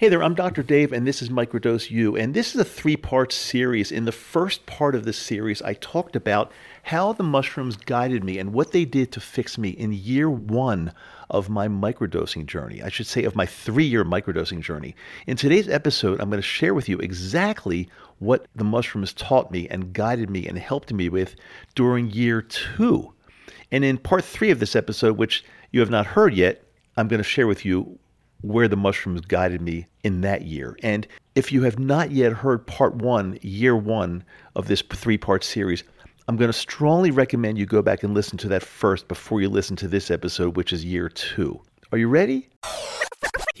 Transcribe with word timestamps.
Hey 0.00 0.08
there, 0.08 0.22
I'm 0.22 0.34
Dr. 0.34 0.62
Dave, 0.62 0.94
and 0.94 1.06
this 1.06 1.20
is 1.20 1.28
Microdose 1.28 1.90
U. 1.90 2.16
And 2.16 2.32
this 2.32 2.54
is 2.54 2.60
a 2.62 2.64
three 2.64 2.96
part 2.96 3.34
series. 3.34 3.92
In 3.92 4.06
the 4.06 4.12
first 4.12 4.64
part 4.64 4.94
of 4.94 5.04
this 5.04 5.18
series, 5.18 5.60
I 5.60 5.74
talked 5.74 6.16
about 6.16 6.52
how 6.84 7.12
the 7.12 7.22
mushrooms 7.22 7.76
guided 7.76 8.24
me 8.24 8.38
and 8.38 8.54
what 8.54 8.72
they 8.72 8.86
did 8.86 9.12
to 9.12 9.20
fix 9.20 9.58
me 9.58 9.68
in 9.68 9.92
year 9.92 10.30
one 10.30 10.94
of 11.28 11.50
my 11.50 11.68
microdosing 11.68 12.46
journey. 12.46 12.82
I 12.82 12.88
should 12.88 13.06
say, 13.08 13.24
of 13.24 13.36
my 13.36 13.44
three 13.44 13.84
year 13.84 14.02
microdosing 14.02 14.62
journey. 14.62 14.96
In 15.26 15.36
today's 15.36 15.68
episode, 15.68 16.18
I'm 16.18 16.30
going 16.30 16.40
to 16.40 16.48
share 16.48 16.72
with 16.72 16.88
you 16.88 16.96
exactly 17.00 17.86
what 18.20 18.46
the 18.56 18.64
mushrooms 18.64 19.12
taught 19.12 19.50
me 19.50 19.68
and 19.68 19.92
guided 19.92 20.30
me 20.30 20.46
and 20.46 20.58
helped 20.58 20.94
me 20.94 21.10
with 21.10 21.36
during 21.74 22.08
year 22.08 22.40
two. 22.40 23.12
And 23.70 23.84
in 23.84 23.98
part 23.98 24.24
three 24.24 24.50
of 24.50 24.60
this 24.60 24.74
episode, 24.74 25.18
which 25.18 25.44
you 25.72 25.80
have 25.80 25.90
not 25.90 26.06
heard 26.06 26.32
yet, 26.32 26.64
I'm 26.96 27.06
going 27.06 27.18
to 27.18 27.22
share 27.22 27.46
with 27.46 27.66
you 27.66 27.98
where 28.42 28.68
the 28.68 28.76
mushrooms 28.76 29.20
guided 29.22 29.60
me 29.60 29.86
in 30.02 30.20
that 30.22 30.42
year. 30.42 30.76
And 30.82 31.06
if 31.34 31.52
you 31.52 31.62
have 31.62 31.78
not 31.78 32.10
yet 32.10 32.32
heard 32.32 32.66
part 32.66 32.94
one, 32.96 33.38
year 33.42 33.76
one 33.76 34.24
of 34.56 34.66
this 34.66 34.82
three 34.82 35.18
part 35.18 35.44
series, 35.44 35.84
I'm 36.28 36.36
going 36.36 36.48
to 36.50 36.56
strongly 36.56 37.10
recommend 37.10 37.58
you 37.58 37.66
go 37.66 37.82
back 37.82 38.02
and 38.02 38.14
listen 38.14 38.38
to 38.38 38.48
that 38.48 38.62
first 38.62 39.08
before 39.08 39.40
you 39.40 39.48
listen 39.48 39.76
to 39.76 39.88
this 39.88 40.10
episode, 40.10 40.56
which 40.56 40.72
is 40.72 40.84
year 40.84 41.08
two. 41.08 41.60
Are 41.92 41.98
you 41.98 42.08
ready? 42.08 42.48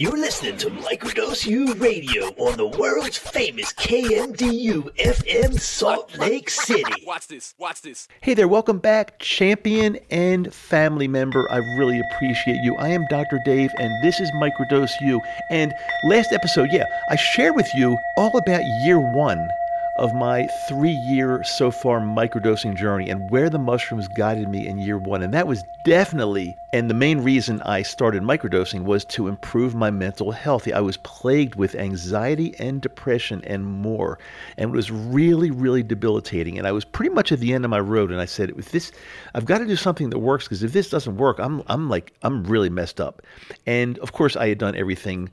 You're 0.00 0.16
listening 0.16 0.56
to 0.56 0.70
Microdose 0.70 1.44
U 1.44 1.74
Radio 1.74 2.28
on 2.38 2.56
the 2.56 2.66
world's 2.66 3.18
famous 3.18 3.70
KMDU 3.74 4.96
FM 4.96 5.60
Salt 5.60 6.16
Lake 6.16 6.48
City. 6.48 7.04
Watch 7.06 7.28
this. 7.28 7.54
Watch 7.58 7.82
this. 7.82 8.08
Hey 8.22 8.32
there, 8.32 8.48
welcome 8.48 8.78
back, 8.78 9.18
champion 9.18 9.98
and 10.10 10.54
family 10.54 11.06
member. 11.06 11.46
I 11.52 11.58
really 11.76 12.00
appreciate 12.00 12.62
you. 12.64 12.76
I 12.76 12.88
am 12.88 13.04
Dr. 13.10 13.40
Dave, 13.44 13.68
and 13.76 13.92
this 14.02 14.18
is 14.20 14.30
Microdose 14.36 14.98
U. 15.02 15.20
And 15.50 15.70
last 16.04 16.32
episode, 16.32 16.70
yeah, 16.72 16.86
I 17.10 17.16
shared 17.16 17.54
with 17.54 17.68
you 17.74 17.98
all 18.16 18.34
about 18.38 18.62
year 18.82 18.98
one 18.98 19.50
of 19.98 20.14
my 20.14 20.46
three 20.68 20.98
year 21.08 21.42
so 21.44 21.70
far 21.70 22.00
microdosing 22.00 22.76
journey 22.76 23.10
and 23.10 23.30
where 23.30 23.50
the 23.50 23.58
mushrooms 23.58 24.08
guided 24.08 24.48
me 24.48 24.66
in 24.66 24.78
year 24.78 24.98
one. 24.98 25.22
And 25.22 25.34
that 25.34 25.46
was 25.46 25.62
definitely, 25.84 26.56
and 26.72 26.88
the 26.88 26.94
main 26.94 27.20
reason 27.20 27.60
I 27.62 27.82
started 27.82 28.22
microdosing 28.22 28.84
was 28.84 29.04
to 29.06 29.28
improve 29.28 29.74
my 29.74 29.90
mental 29.90 30.30
health. 30.30 30.68
I 30.72 30.80
was 30.80 30.96
plagued 30.98 31.56
with 31.56 31.74
anxiety 31.74 32.54
and 32.58 32.80
depression 32.80 33.42
and 33.44 33.66
more. 33.66 34.18
And 34.56 34.70
it 34.70 34.76
was 34.76 34.90
really, 34.90 35.50
really 35.50 35.82
debilitating. 35.82 36.56
And 36.56 36.66
I 36.66 36.72
was 36.72 36.84
pretty 36.84 37.14
much 37.14 37.32
at 37.32 37.40
the 37.40 37.52
end 37.52 37.64
of 37.64 37.70
my 37.70 37.80
road. 37.80 38.10
And 38.10 38.20
I 38.20 38.26
said, 38.26 38.50
if 38.56 38.70
this, 38.70 38.92
I've 39.34 39.44
got 39.44 39.58
to 39.58 39.66
do 39.66 39.76
something 39.76 40.10
that 40.10 40.18
works 40.18 40.44
because 40.44 40.62
if 40.62 40.72
this 40.72 40.88
doesn't 40.88 41.16
work, 41.16 41.38
I'm, 41.38 41.62
I'm 41.66 41.88
like, 41.88 42.12
I'm 42.22 42.44
really 42.44 42.70
messed 42.70 43.00
up. 43.00 43.22
And 43.66 43.98
of 43.98 44.12
course, 44.12 44.36
I 44.36 44.48
had 44.48 44.58
done 44.58 44.76
everything 44.76 45.30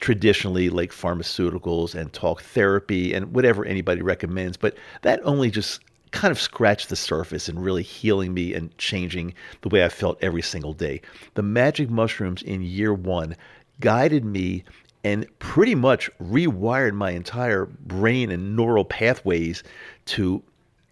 traditionally 0.00 0.70
like 0.70 0.90
pharmaceuticals 0.90 1.94
and 1.94 2.12
talk 2.12 2.42
therapy 2.42 3.12
and 3.12 3.34
whatever 3.34 3.64
anybody 3.64 4.02
recommends, 4.02 4.56
but 4.56 4.76
that 5.02 5.20
only 5.24 5.50
just 5.50 5.80
kind 6.10 6.32
of 6.32 6.40
scratched 6.40 6.88
the 6.88 6.96
surface 6.96 7.48
and 7.48 7.62
really 7.62 7.82
healing 7.82 8.34
me 8.34 8.52
and 8.54 8.76
changing 8.78 9.32
the 9.60 9.68
way 9.68 9.84
I 9.84 9.88
felt 9.88 10.18
every 10.22 10.42
single 10.42 10.72
day. 10.72 11.00
The 11.34 11.42
magic 11.42 11.88
mushrooms 11.88 12.42
in 12.42 12.62
year 12.62 12.92
one 12.92 13.36
guided 13.78 14.24
me 14.24 14.64
and 15.04 15.26
pretty 15.38 15.74
much 15.74 16.10
rewired 16.20 16.94
my 16.94 17.10
entire 17.10 17.66
brain 17.66 18.30
and 18.30 18.56
neural 18.56 18.84
pathways 18.84 19.62
to 20.06 20.42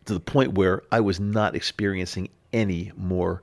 to 0.07 0.15
the 0.15 0.21
point 0.21 0.55
where 0.55 0.83
I 0.91 1.01
was 1.01 1.21
not 1.21 1.55
experiencing 1.55 2.31
any 2.55 2.93
more 2.97 3.43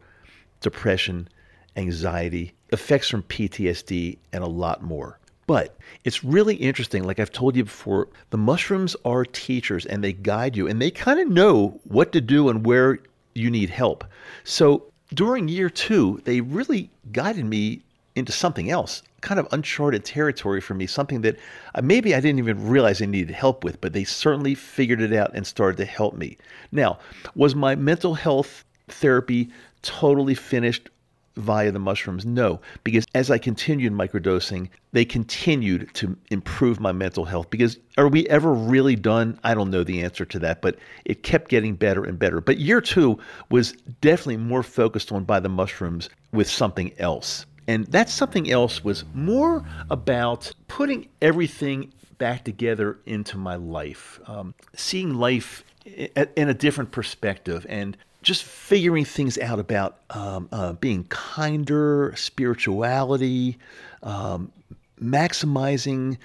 depression, 0.62 1.30
anxiety, 1.76 2.54
effects 2.72 3.08
from 3.08 3.22
PTSD, 3.22 4.18
and 4.34 4.44
a 4.44 4.48
lot 4.48 4.82
more. 4.82 5.20
But 5.48 5.78
it's 6.04 6.24
really 6.24 6.56
interesting. 6.56 7.04
Like 7.04 7.20
I've 7.20 7.32
told 7.32 7.56
you 7.56 7.64
before, 7.64 8.08
the 8.32 8.38
mushrooms 8.38 8.96
are 9.06 9.26
teachers 9.26 9.86
and 9.86 10.04
they 10.04 10.14
guide 10.14 10.56
you 10.58 10.68
and 10.68 10.82
they 10.82 10.92
kind 10.92 11.20
of 11.20 11.30
know 11.30 11.80
what 11.84 12.12
to 12.14 12.22
do 12.22 12.50
and 12.50 12.66
where 12.66 13.00
you 13.34 13.52
need 13.52 13.70
help. 13.70 14.04
So 14.44 14.86
during 15.14 15.48
year 15.48 15.70
two, 15.70 16.22
they 16.26 16.42
really 16.42 16.90
guided 17.12 17.46
me 17.46 17.82
into 18.16 18.32
something 18.32 18.72
else, 18.72 19.04
kind 19.22 19.40
of 19.40 19.48
uncharted 19.52 20.06
territory 20.06 20.62
for 20.62 20.74
me, 20.74 20.88
something 20.88 21.22
that 21.22 21.38
uh, 21.76 21.82
maybe 21.82 22.16
I 22.16 22.22
didn't 22.22 22.40
even 22.40 22.68
realize 22.68 23.02
I 23.02 23.06
needed 23.06 23.36
help 23.36 23.64
with, 23.64 23.82
but 23.82 23.94
they 23.94 24.06
certainly 24.06 24.56
figured 24.56 25.02
it 25.02 25.14
out 25.14 25.32
and 25.34 25.46
started 25.46 25.78
to 25.78 25.86
help 25.86 26.16
me. 26.16 26.38
Now, 26.72 27.00
was 27.36 27.56
my 27.56 27.76
mental 27.76 28.14
health 28.16 28.64
therapy 28.88 29.50
totally 29.82 30.34
finished 30.34 30.90
via 31.38 31.72
the 31.72 31.80
mushrooms? 31.80 32.26
No, 32.26 32.60
because 32.84 33.06
as 33.14 33.30
I 33.32 33.38
continued 33.38 33.94
microdosing, 33.94 34.70
they 34.92 35.06
continued 35.06 35.94
to 35.96 36.18
improve 36.30 36.80
my 36.80 36.92
mental 36.92 37.26
health. 37.26 37.50
Because 37.50 37.78
are 37.98 38.08
we 38.08 38.28
ever 38.30 38.54
really 38.54 38.96
done? 38.96 39.40
I 39.44 39.54
don't 39.54 39.72
know 39.72 39.84
the 39.84 40.02
answer 40.04 40.26
to 40.26 40.40
that, 40.40 40.62
but 40.62 40.78
it 41.06 41.24
kept 41.24 41.50
getting 41.50 41.76
better 41.76 42.04
and 42.04 42.18
better. 42.18 42.42
But 42.42 42.58
year 42.58 42.82
two 42.82 43.20
was 43.50 43.74
definitely 44.02 44.38
more 44.38 44.64
focused 44.64 45.12
on 45.12 45.24
by 45.24 45.40
the 45.40 45.50
mushrooms 45.50 46.10
with 46.32 46.50
something 46.50 46.92
else. 46.98 47.46
And 47.68 47.88
that 47.88 48.10
something 48.10 48.52
else 48.52 48.84
was 48.84 49.04
more 49.14 49.66
about 49.90 50.52
putting 50.68 51.08
everything 51.22 51.92
back 52.18 52.46
together 52.46 53.00
into 53.06 53.38
my 53.38 53.56
life, 53.56 54.20
um, 54.28 54.54
seeing 54.76 55.16
life 55.16 55.64
in 55.86 56.50
a 56.50 56.54
different 56.54 56.92
perspective 56.92 57.66
and 57.70 57.98
just 58.26 58.44
figuring 58.44 59.06
things 59.06 59.38
out 59.38 59.60
about 59.60 60.00
um, 60.10 60.50
uh, 60.52 60.74
being 60.74 61.04
kinder, 61.06 62.12
spirituality, 62.18 63.56
um, 64.02 64.52
maximizing 65.00 66.18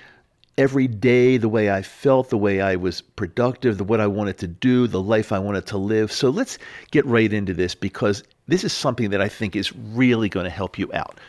every 0.56 0.88
day 0.88 1.36
the 1.36 1.48
way 1.48 1.70
I 1.70 1.82
felt, 1.82 2.30
the 2.30 2.38
way 2.38 2.62
I 2.62 2.76
was 2.76 3.02
productive, 3.02 3.76
the 3.76 3.84
what 3.84 4.00
I 4.00 4.06
wanted 4.06 4.38
to 4.38 4.46
do, 4.46 4.86
the 4.86 5.02
life 5.02 5.30
I 5.30 5.38
wanted 5.38 5.66
to 5.66 5.76
live. 5.76 6.10
So 6.10 6.30
let's 6.30 6.56
get 6.90 7.04
right 7.04 7.30
into 7.30 7.52
this 7.52 7.74
because 7.74 8.24
this 8.48 8.64
is 8.64 8.72
something 8.72 9.10
that 9.10 9.20
I 9.20 9.28
think 9.28 9.54
is 9.54 9.76
really 9.76 10.30
going 10.30 10.44
to 10.44 10.50
help 10.50 10.78
you 10.78 10.90
out. 10.94 11.20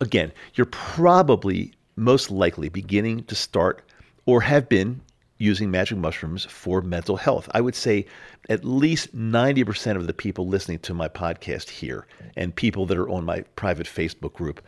Again, 0.00 0.32
you're 0.54 0.66
probably 0.66 1.72
most 1.96 2.30
likely 2.30 2.70
beginning 2.70 3.24
to 3.24 3.34
start 3.34 3.82
or 4.24 4.40
have 4.40 4.70
been 4.70 5.02
using 5.38 5.70
magic 5.70 5.98
mushrooms 5.98 6.44
for 6.44 6.80
mental 6.80 7.16
health. 7.16 7.48
I 7.52 7.60
would 7.60 7.74
say 7.74 8.06
at 8.48 8.64
least 8.64 9.16
90% 9.16 9.96
of 9.96 10.06
the 10.06 10.14
people 10.14 10.46
listening 10.46 10.78
to 10.80 10.94
my 10.94 11.08
podcast 11.08 11.68
here 11.68 12.06
and 12.36 12.54
people 12.54 12.86
that 12.86 12.98
are 12.98 13.08
on 13.08 13.24
my 13.24 13.40
private 13.56 13.86
Facebook 13.86 14.32
group 14.32 14.60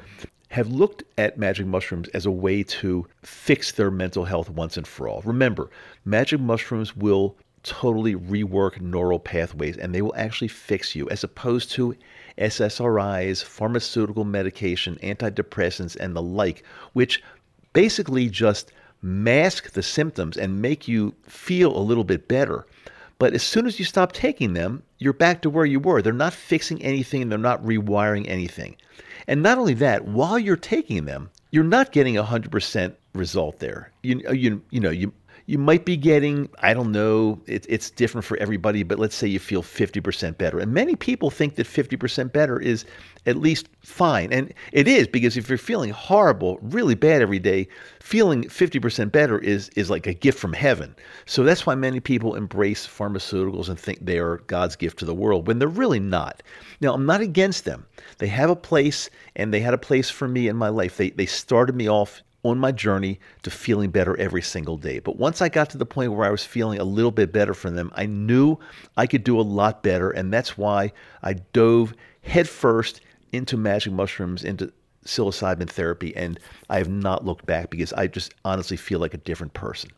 have 0.48 0.68
looked 0.68 1.02
at 1.18 1.38
magic 1.38 1.66
mushrooms 1.66 2.08
as 2.08 2.26
a 2.26 2.30
way 2.30 2.62
to 2.62 3.06
fix 3.22 3.72
their 3.72 3.90
mental 3.90 4.24
health 4.24 4.48
once 4.48 4.76
and 4.76 4.86
for 4.86 5.08
all. 5.08 5.22
Remember, 5.24 5.70
magic 6.04 6.40
mushrooms 6.40 6.96
will 6.96 7.36
totally 7.62 8.14
rework 8.14 8.80
neural 8.80 9.18
pathways 9.18 9.76
and 9.76 9.92
they 9.92 10.00
will 10.00 10.14
actually 10.16 10.48
fix 10.48 10.94
you 10.94 11.08
as 11.10 11.24
opposed 11.24 11.70
to 11.72 11.96
SSRIs, 12.38 13.42
pharmaceutical 13.42 14.24
medication, 14.24 14.96
antidepressants, 15.02 15.96
and 15.96 16.14
the 16.14 16.22
like, 16.22 16.62
which 16.92 17.22
basically 17.72 18.28
just 18.28 18.72
mask 19.06 19.70
the 19.70 19.82
symptoms 19.82 20.36
and 20.36 20.60
make 20.60 20.88
you 20.88 21.14
feel 21.22 21.76
a 21.76 21.78
little 21.78 22.04
bit 22.04 22.26
better. 22.28 22.66
But 23.18 23.32
as 23.32 23.42
soon 23.42 23.66
as 23.66 23.78
you 23.78 23.84
stop 23.84 24.12
taking 24.12 24.52
them, 24.52 24.82
you're 24.98 25.12
back 25.12 25.40
to 25.42 25.50
where 25.50 25.64
you 25.64 25.80
were. 25.80 26.02
They're 26.02 26.12
not 26.12 26.34
fixing 26.34 26.82
anything, 26.82 27.28
they're 27.28 27.38
not 27.38 27.64
rewiring 27.64 28.28
anything. 28.28 28.76
And 29.26 29.42
not 29.42 29.58
only 29.58 29.74
that, 29.74 30.04
while 30.04 30.38
you're 30.38 30.56
taking 30.56 31.06
them, 31.06 31.30
you're 31.50 31.64
not 31.64 31.92
getting 31.92 32.16
a 32.16 32.24
100% 32.24 32.94
result 33.14 33.58
there. 33.60 33.90
You, 34.02 34.20
you, 34.32 34.62
you 34.70 34.80
know, 34.80 34.90
you, 34.90 35.12
you 35.48 35.58
might 35.58 35.84
be 35.84 35.96
getting, 35.96 36.48
I 36.58 36.74
don't 36.74 36.90
know, 36.90 37.40
it, 37.46 37.64
it's 37.68 37.88
different 37.90 38.24
for 38.24 38.36
everybody, 38.38 38.82
but 38.82 38.98
let's 38.98 39.14
say 39.14 39.28
you 39.28 39.38
feel 39.38 39.62
50% 39.62 40.36
better. 40.36 40.58
And 40.58 40.74
many 40.74 40.96
people 40.96 41.30
think 41.30 41.54
that 41.54 41.68
50% 41.68 42.32
better 42.32 42.58
is 42.58 42.84
at 43.26 43.36
least 43.36 43.68
fine. 43.80 44.32
And 44.32 44.52
it 44.72 44.88
is 44.88 45.06
because 45.06 45.36
if 45.36 45.48
you're 45.48 45.56
feeling 45.56 45.90
horrible, 45.90 46.58
really 46.62 46.96
bad 46.96 47.22
every 47.22 47.38
day, 47.38 47.68
feeling 48.00 48.42
50% 48.42 49.12
better 49.12 49.38
is, 49.38 49.68
is 49.76 49.88
like 49.88 50.08
a 50.08 50.14
gift 50.14 50.38
from 50.38 50.52
heaven. 50.52 50.96
So 51.26 51.44
that's 51.44 51.64
why 51.64 51.76
many 51.76 52.00
people 52.00 52.34
embrace 52.34 52.84
pharmaceuticals 52.84 53.68
and 53.68 53.78
think 53.78 54.04
they 54.04 54.18
are 54.18 54.38
God's 54.48 54.74
gift 54.74 54.98
to 54.98 55.04
the 55.04 55.14
world 55.14 55.46
when 55.46 55.60
they're 55.60 55.68
really 55.68 56.00
not. 56.00 56.42
Now, 56.80 56.92
I'm 56.92 57.06
not 57.06 57.20
against 57.20 57.64
them. 57.64 57.86
They 58.18 58.28
have 58.28 58.50
a 58.50 58.56
place, 58.56 59.10
and 59.36 59.54
they 59.54 59.60
had 59.60 59.74
a 59.74 59.78
place 59.78 60.10
for 60.10 60.26
me 60.26 60.48
in 60.48 60.56
my 60.56 60.68
life. 60.70 60.96
They, 60.96 61.10
they 61.10 61.26
started 61.26 61.76
me 61.76 61.88
off 61.88 62.22
on 62.48 62.58
my 62.58 62.72
journey 62.72 63.18
to 63.42 63.50
feeling 63.50 63.90
better 63.90 64.16
every 64.18 64.42
single 64.42 64.76
day. 64.76 64.98
But 64.98 65.16
once 65.16 65.42
I 65.42 65.48
got 65.48 65.70
to 65.70 65.78
the 65.78 65.86
point 65.86 66.12
where 66.12 66.26
I 66.26 66.30
was 66.30 66.44
feeling 66.44 66.78
a 66.78 66.84
little 66.84 67.10
bit 67.10 67.32
better 67.32 67.54
from 67.54 67.74
them, 67.74 67.90
I 67.94 68.06
knew 68.06 68.58
I 68.96 69.06
could 69.06 69.24
do 69.24 69.40
a 69.40 69.42
lot 69.42 69.82
better. 69.82 70.10
And 70.10 70.32
that's 70.32 70.56
why 70.56 70.92
I 71.22 71.34
dove 71.34 71.94
headfirst 72.22 73.00
into 73.32 73.56
magic 73.56 73.92
mushrooms, 73.92 74.44
into 74.44 74.72
psilocybin 75.04 75.68
therapy. 75.68 76.14
And 76.16 76.38
I 76.70 76.78
have 76.78 76.88
not 76.88 77.24
looked 77.24 77.46
back 77.46 77.70
because 77.70 77.92
I 77.92 78.06
just 78.06 78.34
honestly 78.44 78.76
feel 78.76 78.98
like 78.98 79.14
a 79.14 79.18
different 79.18 79.54
person. 79.54 79.90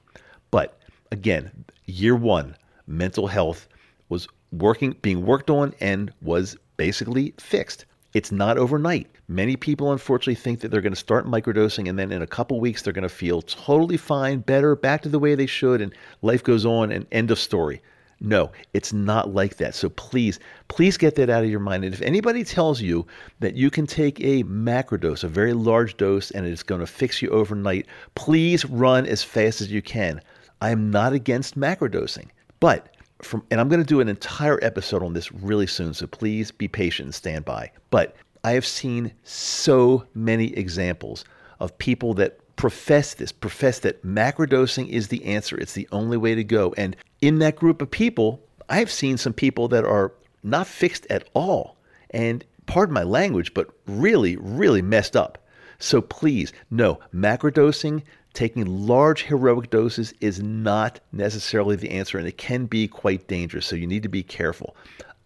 But 0.51 0.79
again, 1.13 1.65
year 1.87 2.17
one, 2.17 2.57
mental 2.87 3.27
health 3.27 3.69
was 4.09 4.29
working, 4.53 4.97
being 5.03 5.25
worked 5.27 5.51
on, 5.51 5.75
and 5.81 6.13
was 6.23 6.57
basically 6.77 7.35
fixed. 7.39 7.85
It's 8.15 8.33
not 8.33 8.57
overnight 8.57 9.09
Many 9.31 9.57
people 9.57 9.93
unfortunately 9.93 10.37
think 10.37 10.61
that 10.61 10.71
they're 10.71 10.81
going 10.81 10.95
to 10.95 10.97
start 10.97 11.27
microdosing 11.27 11.89
and 11.89 11.99
then 11.99 12.13
in 12.13 12.23
a 12.23 12.27
couple 12.27 12.59
weeks 12.61 12.81
they're 12.81 12.95
going 12.95 13.03
to 13.03 13.11
feel 13.11 13.43
totally 13.43 13.99
fine, 13.99 14.41
better, 14.41 14.75
back 14.75 15.03
to 15.03 15.09
the 15.11 15.19
way 15.19 15.35
they 15.35 15.47
should, 15.47 15.83
and 15.83 15.95
life 16.23 16.43
goes 16.43 16.65
on 16.65 16.91
and 16.91 17.07
end 17.13 17.31
of 17.31 17.39
story. 17.39 17.83
No, 18.21 18.51
it's 18.75 18.93
not 18.93 19.33
like 19.33 19.59
that. 19.59 19.75
So 19.75 19.91
please, 19.91 20.41
please 20.69 20.97
get 20.97 21.15
that 21.17 21.31
out 21.31 21.45
of 21.45 21.51
your 21.51 21.61
mind. 21.61 21.85
And 21.85 21.95
if 21.95 22.03
anybody 22.03 22.43
tells 22.43 22.81
you 22.81 23.07
that 23.41 23.55
you 23.55 23.71
can 23.71 23.87
take 23.87 24.19
a 24.21 24.43
macrodose, 24.45 25.23
a 25.23 25.29
very 25.29 25.53
large 25.53 25.97
dose, 25.97 26.31
and 26.33 26.47
it's 26.47 26.63
going 26.63 26.81
to 26.81 26.87
fix 26.87 27.23
you 27.23 27.29
overnight, 27.29 27.87
please 28.15 28.65
run 28.65 29.07
as 29.07 29.23
fast 29.23 29.61
as 29.61 29.71
you 29.71 29.83
can. 29.83 30.21
I 30.61 30.71
am 30.71 30.91
not 30.91 31.13
against 31.13 31.59
macrodosing, 31.59 32.29
but 32.59 32.97
from, 33.23 33.45
and 33.51 33.61
I'm 33.61 33.69
going 33.69 33.83
to 33.83 33.87
do 33.87 34.01
an 34.01 34.09
entire 34.09 34.59
episode 34.63 35.03
on 35.03 35.13
this 35.13 35.31
really 35.31 35.67
soon. 35.67 35.95
So 35.95 36.07
please 36.07 36.51
be 36.51 36.67
patient 36.67 37.07
and 37.07 37.15
stand 37.15 37.45
by. 37.45 37.71
But 37.91 38.17
I 38.49 38.53
have 38.53 38.65
seen 38.65 39.13
so 39.25 40.07
many 40.15 40.57
examples 40.57 41.27
of 41.61 41.77
people 41.77 42.15
that 42.15 42.41
profess 42.57 43.13
this, 43.13 43.31
profess 43.31 43.81
that 43.81 44.03
macrodosing 44.03 44.89
is 44.89 45.09
the 45.09 45.23
answer. 45.27 45.59
It's 45.59 45.75
the 45.75 45.87
only 45.93 46.17
way 46.17 46.35
to 46.35 46.43
go. 46.43 46.73
And 46.79 46.97
in 47.21 47.41
that 47.41 47.57
group 47.57 47.83
of 47.83 47.91
people, 47.91 48.41
I've 48.71 48.91
seen 48.91 49.19
some 49.19 49.35
people 49.35 49.69
that 49.69 49.85
are 49.85 50.15
not 50.43 50.67
fixed 50.67 51.07
at 51.11 51.29
all. 51.35 51.77
And 52.09 52.43
pardon 52.65 52.95
my 52.95 53.03
language, 53.03 53.53
but 53.53 53.69
really, 53.87 54.39
really 54.39 54.81
messed 54.81 55.15
up. 55.15 55.37
So 55.79 56.01
please, 56.01 56.55
no, 56.71 57.01
macrodosing, 57.15 58.03
taking 58.33 58.65
large 58.65 59.25
heroic 59.25 59.69
doses 59.69 60.15
is 60.23 60.43
not 60.43 61.01
necessarily 61.13 61.77
the 61.77 61.91
answer, 61.91 62.17
and 62.17 62.27
it 62.27 62.39
can 62.39 62.65
be 62.65 62.89
quite 62.89 63.29
dangerous. 63.29 63.67
So 63.67 63.77
you 63.77 63.87
need 63.87 64.05
to 64.05 64.09
be 64.09 64.23
careful. 64.23 64.75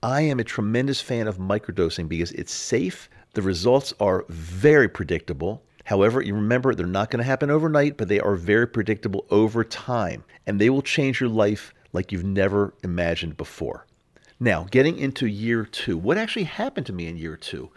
I 0.03 0.23
am 0.23 0.41
a 0.41 0.45
tremendous 0.45 1.01
fan 1.01 1.29
of 1.29 1.39
microdosing 1.39 2.09
because 2.09 2.33
it's 2.33 2.53
safe, 2.53 3.09
the 3.35 3.43
results 3.43 3.95
are 4.01 4.25
very 4.29 4.89
predictable, 4.89 5.63
However, 5.85 6.23
you 6.23 6.35
remember 6.35 6.75
they're 6.75 6.87
not 6.87 7.11
going 7.11 7.19
to 7.19 7.25
happen 7.29 7.51
overnight, 7.51 7.97
but 7.97 8.09
they 8.09 8.21
are 8.21 8.37
very 8.37 8.67
predictable 8.69 9.27
over 9.31 9.65
time, 9.65 10.25
and 10.47 10.61
they 10.61 10.71
will 10.71 10.83
change 10.83 11.21
your 11.21 11.29
life 11.29 11.75
like 11.93 12.13
you've 12.13 12.25
never 12.25 12.75
imagined 12.83 13.37
before. 13.37 13.87
Now, 14.39 14.67
getting 14.71 14.99
into 14.99 15.27
year 15.27 15.65
two, 15.65 15.97
what 15.97 16.19
actually 16.19 16.45
happened 16.45 16.87
to 16.87 16.93
me 16.93 17.07
in 17.07 17.17
year 17.17 17.37
two? 17.37 17.71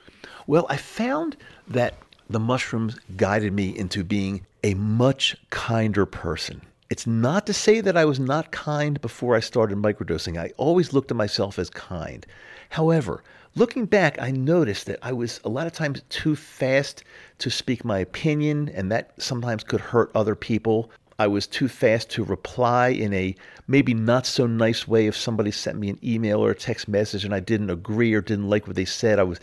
Well, 0.48 0.66
I 0.70 0.78
found 0.78 1.38
that 1.68 1.96
the 2.30 2.40
mushrooms 2.40 2.98
guided 3.18 3.54
me 3.54 3.76
into 3.78 4.04
being 4.04 4.46
a 4.64 4.74
much 4.74 5.36
kinder 5.50 6.06
person. 6.06 6.62
It's 6.90 7.08
not 7.08 7.46
to 7.48 7.54
say 7.54 7.82
that 7.82 7.98
I 7.98 8.06
was 8.06 8.20
not 8.20 8.52
kind 8.52 9.02
before 9.02 9.36
I 9.36 9.40
started 9.40 9.78
microdosing. 9.78 10.38
I 10.38 10.52
always 10.58 10.94
looked 10.94 11.12
at 11.12 11.18
myself 11.18 11.58
as 11.58 11.70
kind. 11.70 12.26
However, 12.70 13.24
Looking 13.58 13.86
back, 13.86 14.22
I 14.22 14.32
noticed 14.32 14.86
that 14.88 15.00
I 15.02 15.14
was 15.14 15.40
a 15.46 15.50
lot 15.50 15.66
of 15.66 15.72
times 15.72 16.02
too 16.10 16.36
fast 16.36 17.06
to 17.38 17.50
speak 17.50 17.86
my 17.86 18.00
opinion, 18.00 18.68
and 18.68 18.92
that 18.92 19.14
sometimes 19.18 19.64
could 19.64 19.80
hurt 19.80 20.12
other 20.14 20.36
people. 20.36 20.92
I 21.18 21.28
was 21.28 21.48
too 21.48 21.70
fast 21.70 22.10
to 22.12 22.26
reply 22.26 22.90
in 22.90 23.14
a 23.14 23.34
maybe 23.66 23.94
not 23.94 24.26
so 24.26 24.46
nice 24.46 24.90
way 24.90 25.08
if 25.08 25.16
somebody 25.16 25.52
sent 25.52 25.80
me 25.80 25.88
an 25.88 26.00
email 26.04 26.44
or 26.44 26.52
a 26.52 26.56
text 26.56 26.90
message 26.90 27.24
and 27.24 27.34
I 27.34 27.40
didn't 27.40 27.70
agree 27.70 28.14
or 28.14 28.20
didn't 28.20 28.50
like 28.50 28.68
what 28.68 28.76
they 28.76 28.84
said. 28.84 29.20
I 29.20 29.24
was 29.24 29.40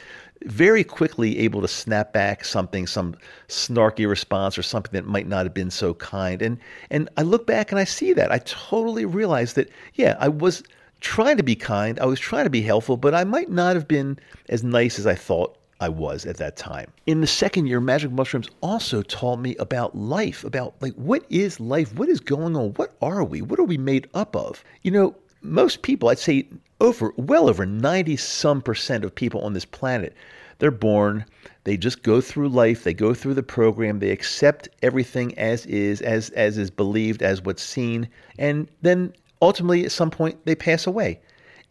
very 0.46 0.84
quickly 0.84 1.38
able 1.38 1.60
to 1.60 1.68
snap 1.68 2.12
back 2.12 2.44
something, 2.44 2.86
some 2.86 3.14
snarky 3.48 4.08
response 4.08 4.58
or 4.58 4.62
something 4.62 4.92
that 4.92 5.06
might 5.06 5.26
not 5.26 5.46
have 5.46 5.54
been 5.54 5.70
so 5.70 5.94
kind. 5.94 6.42
And 6.42 6.58
and 6.90 7.08
I 7.16 7.22
look 7.22 7.46
back 7.46 7.72
and 7.72 7.78
I 7.78 7.84
see 7.84 8.12
that. 8.14 8.32
I 8.32 8.38
totally 8.38 9.04
realized 9.04 9.56
that 9.56 9.70
yeah, 9.94 10.16
I 10.18 10.28
was 10.28 10.62
trying 11.00 11.36
to 11.36 11.42
be 11.42 11.56
kind. 11.56 11.98
I 11.98 12.06
was 12.06 12.20
trying 12.20 12.44
to 12.44 12.50
be 12.50 12.62
helpful, 12.62 12.96
but 12.96 13.14
I 13.14 13.24
might 13.24 13.50
not 13.50 13.74
have 13.76 13.88
been 13.88 14.18
as 14.48 14.62
nice 14.62 14.98
as 14.98 15.06
I 15.06 15.14
thought 15.14 15.58
I 15.80 15.88
was 15.88 16.26
at 16.26 16.36
that 16.36 16.56
time. 16.56 16.92
In 17.06 17.20
the 17.20 17.26
second 17.26 17.66
year, 17.66 17.80
magic 17.80 18.12
mushrooms 18.12 18.48
also 18.60 19.02
taught 19.02 19.40
me 19.40 19.56
about 19.56 19.96
life, 19.96 20.44
about 20.44 20.74
like 20.80 20.94
what 20.94 21.24
is 21.28 21.58
life? 21.58 21.92
What 21.96 22.08
is 22.08 22.20
going 22.20 22.56
on? 22.56 22.74
What 22.74 22.94
are 23.02 23.24
we? 23.24 23.42
What 23.42 23.58
are 23.58 23.64
we 23.64 23.78
made 23.78 24.08
up 24.14 24.36
of? 24.36 24.62
You 24.82 24.92
know, 24.92 25.16
most 25.42 25.82
people, 25.82 26.08
I'd 26.08 26.18
say 26.18 26.48
over 26.80 27.12
well 27.16 27.48
over 27.48 27.66
90 27.66 28.16
some 28.16 28.62
percent 28.62 29.04
of 29.04 29.14
people 29.14 29.40
on 29.42 29.52
this 29.52 29.64
planet, 29.64 30.14
they're 30.58 30.70
born, 30.70 31.24
they 31.64 31.76
just 31.76 32.02
go 32.02 32.20
through 32.20 32.48
life, 32.48 32.84
they 32.84 32.94
go 32.94 33.14
through 33.14 33.34
the 33.34 33.42
program, 33.42 33.98
they 33.98 34.10
accept 34.10 34.68
everything 34.82 35.36
as 35.38 35.66
is, 35.66 36.00
as 36.02 36.30
as 36.30 36.58
is 36.58 36.70
believed, 36.70 37.22
as 37.22 37.42
what's 37.42 37.62
seen, 37.62 38.08
and 38.38 38.68
then 38.82 39.12
ultimately, 39.42 39.84
at 39.84 39.92
some 39.92 40.10
point, 40.10 40.38
they 40.46 40.54
pass 40.54 40.86
away. 40.86 41.20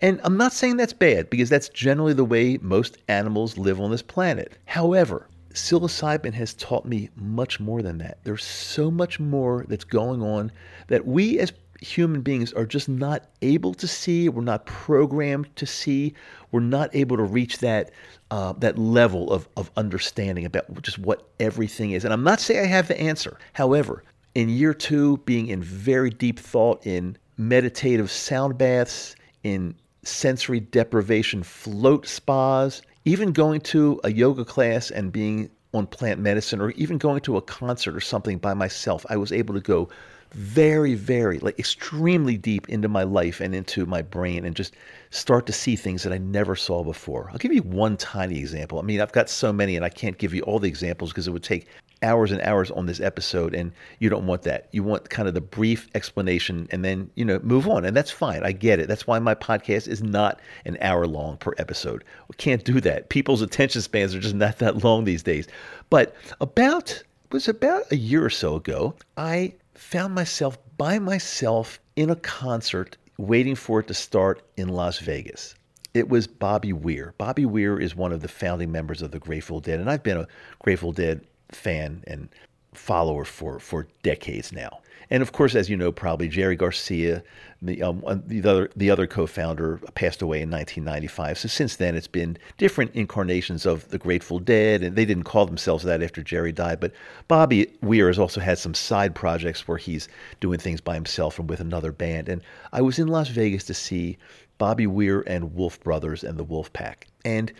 And 0.02 0.20
I'm 0.24 0.36
not 0.36 0.52
saying 0.52 0.78
that's 0.78 0.94
bad 0.94 1.30
because 1.30 1.50
that's 1.50 1.70
generally 1.70 2.14
the 2.14 2.26
way 2.26 2.58
most 2.62 2.98
animals 3.08 3.58
live 3.58 3.80
on 3.80 3.92
this 3.92 4.02
planet. 4.02 4.54
However, 4.66 5.28
psilocybin 5.54 6.34
has 6.34 6.54
taught 6.56 6.86
me 6.86 7.10
much 7.16 7.60
more 7.60 7.82
than 7.82 8.00
that. 8.00 8.18
There's 8.24 8.44
so 8.44 8.90
much 8.90 9.20
more 9.20 9.66
that's 9.68 9.84
going 9.84 10.22
on 10.22 10.52
that 10.88 11.06
we 11.06 11.40
as 11.40 11.54
human 11.82 12.22
beings 12.22 12.54
are 12.54 12.66
just 12.66 12.88
not 12.88 13.26
able 13.42 13.74
to 13.74 13.88
see. 13.88 14.30
We're 14.30 14.44
not 14.44 14.66
programmed 14.66 15.54
to 15.56 15.66
see. 15.66 16.14
We're 16.52 16.62
not 16.62 16.96
able 16.96 17.18
to 17.18 17.24
reach 17.24 17.58
that 17.58 17.92
uh, 18.30 18.54
that 18.54 18.78
level 18.78 19.32
of, 19.32 19.50
of 19.58 19.70
understanding 19.76 20.46
about 20.46 20.82
just 20.82 21.00
what 21.00 21.28
everything 21.40 21.92
is. 21.92 22.06
And 22.06 22.14
I'm 22.14 22.24
not 22.24 22.40
saying 22.40 22.64
I 22.64 22.68
have 22.68 22.88
the 22.88 23.00
answer. 23.00 23.38
However, 23.54 24.04
in 24.36 24.48
year 24.48 24.74
two, 24.74 25.18
being 25.26 25.48
in 25.48 25.62
very 25.62 26.10
deep 26.10 26.40
thought 26.40 26.86
in 26.86 27.18
meditative 27.38 28.10
sound 28.10 28.58
baths, 28.58 29.16
in 29.44 29.76
sensory 30.04 30.60
deprivation 30.60 31.44
float 31.44 32.08
spas, 32.08 32.82
even 33.06 33.34
going 33.34 33.60
to 33.62 34.00
a 34.04 34.12
yoga 34.12 34.46
class 34.46 34.92
and 34.92 35.12
being 35.12 35.50
on 35.74 35.88
plant 35.88 36.20
medicine, 36.20 36.62
or 36.62 36.72
even 36.72 36.98
going 36.98 37.22
to 37.22 37.38
a 37.38 37.42
concert 37.42 37.96
or 37.96 38.02
something 38.02 38.38
by 38.38 38.54
myself. 38.54 39.06
I 39.10 39.18
was 39.18 39.32
able 39.32 39.54
to 39.56 39.62
go 39.62 39.90
very, 40.34 40.96
very, 40.96 41.40
like 41.40 41.60
extremely 41.60 42.38
deep 42.38 42.70
into 42.70 42.88
my 42.88 43.04
life 43.04 43.42
and 43.42 43.54
into 43.54 43.86
my 43.86 44.02
brain 44.02 44.46
and 44.46 44.56
just 44.56 44.76
start 45.10 45.46
to 45.46 45.54
see 45.54 45.76
things 45.76 46.04
that 46.04 46.14
I 46.14 46.18
never 46.18 46.56
saw 46.56 46.84
before. 46.84 47.30
I'll 47.32 47.38
give 47.38 47.54
you 47.54 47.64
one 47.64 47.98
tiny 47.98 48.40
example. 48.40 48.80
I 48.80 48.84
mean, 48.84 49.02
I've 49.02 49.12
got 49.12 49.30
so 49.30 49.52
many 49.52 49.76
and 49.76 49.84
I 49.84 49.90
can't 49.90 50.18
give 50.18 50.34
you 50.34 50.42
all 50.44 50.60
the 50.60 50.70
examples 50.70 51.12
because 51.12 51.28
it 51.28 51.32
would 51.32 51.44
take 51.44 51.68
hours 52.04 52.32
and 52.32 52.42
hours 52.42 52.72
on 52.72 52.86
this 52.86 53.00
episode 53.00 53.54
and 53.54 53.72
you 54.00 54.10
don't 54.10 54.26
want 54.26 54.42
that. 54.44 54.70
You 54.72 54.84
want 54.84 55.10
kind 55.10 55.28
of 55.28 55.34
the 55.34 55.42
brief 55.42 55.88
explanation 55.94 56.68
and 56.72 56.84
then, 56.84 57.10
you 57.16 57.26
know, 57.26 57.40
move 57.44 57.68
on. 57.68 57.86
And 57.86 57.96
that's 57.96 58.10
fine. 58.10 58.44
I 58.44 58.54
get 58.54 58.80
it. 58.80 58.88
That's 58.88 59.06
why 59.06 59.20
my 59.20 59.36
podcast 59.36 59.88
is 59.88 60.02
not 60.02 60.40
an 60.66 60.78
hour 60.82 61.06
long 61.06 61.38
per 61.38 61.54
episode. 61.58 62.04
We 62.28 62.36
can't 62.38 62.64
do 62.64 62.80
that. 62.82 63.10
People's 63.10 63.42
attention 63.42 63.82
spans 63.82 64.16
are 64.16 64.20
just 64.20 64.36
not 64.36 64.60
that 64.60 64.84
long 64.84 65.04
these 65.04 65.24
days. 65.24 65.48
But 65.90 66.16
about 66.40 66.92
it 66.92 67.04
was 67.34 67.48
about 67.48 67.84
a 67.92 67.98
year 67.98 68.26
or 68.26 68.30
so 68.30 68.56
ago, 68.56 68.96
I 69.16 69.54
found 69.82 70.14
myself 70.14 70.60
by 70.78 71.00
myself 71.00 71.80
in 71.96 72.12
a 72.12 72.16
concert 72.16 72.98
waiting 73.18 73.56
for 73.56 73.80
it 73.80 73.88
to 73.88 73.94
start 73.96 74.42
in 74.56 74.70
Las 74.70 75.00
Vegas. 75.00 75.56
It 75.96 76.08
was 76.08 76.28
Bobby 76.28 76.72
Weir. 76.72 77.16
Bobby 77.18 77.46
Weir 77.46 77.80
is 77.80 77.96
one 77.96 78.14
of 78.14 78.22
the 78.22 78.28
founding 78.28 78.72
members 78.72 79.02
of 79.02 79.10
the 79.10 79.20
Grateful 79.20 79.60
Dead, 79.60 79.80
and 79.80 79.90
I've 79.90 80.04
been 80.04 80.18
a 80.18 80.28
Grateful 80.60 80.92
Dead 80.94 81.26
fan 81.50 82.04
and 82.06 82.30
follower 82.74 83.26
for 83.26 83.60
for 83.60 83.88
decades 84.04 84.54
now. 84.54 84.82
And 85.12 85.22
of 85.22 85.34
course, 85.34 85.56
as 85.56 85.70
you 85.70 85.76
know, 85.76 85.92
probably 85.92 86.30
Jerry 86.30 86.56
Garcia, 86.56 87.22
the 87.62 87.84
um, 87.84 88.02
the 88.26 88.40
other 88.40 88.70
the 88.76 88.90
other 88.90 89.06
co-founder, 89.06 89.78
passed 89.94 90.22
away 90.22 90.42
in 90.42 90.50
1995. 90.50 91.38
So 91.38 91.48
since 91.50 91.76
then, 91.76 91.96
it's 91.96 92.08
been 92.08 92.38
different 92.58 92.96
incarnations 92.96 93.66
of 93.66 93.88
the 93.90 93.98
Grateful 93.98 94.40
Dead, 94.40 94.82
and 94.82 94.96
they 94.96 95.04
didn't 95.04 95.26
call 95.26 95.46
themselves 95.46 95.84
that 95.84 96.02
after 96.02 96.24
Jerry 96.24 96.54
died. 96.54 96.80
But 96.80 96.94
Bobby 97.28 97.68
Weir 97.82 98.08
has 98.08 98.18
also 98.18 98.40
had 98.40 98.58
some 98.58 98.74
side 98.74 99.14
projects 99.14 99.68
where 99.68 99.78
he's 99.78 100.08
doing 100.40 100.60
things 100.60 100.80
by 100.80 100.96
himself 100.96 101.38
and 101.38 101.50
with 101.50 101.60
another 101.60 101.92
band. 101.92 102.30
And 102.30 102.42
I 102.72 102.82
was 102.82 102.98
in 102.98 103.10
Las 103.10 103.28
Vegas 103.28 103.66
to 103.66 103.74
see 103.74 104.18
Bobby 104.58 104.88
Weir 104.88 105.26
and 105.28 105.54
Wolf 105.54 105.80
Brothers 105.82 106.24
and 106.24 106.40
the 106.40 106.46
Wolf 106.46 106.72
Pack. 106.72 107.08
And 107.26 107.52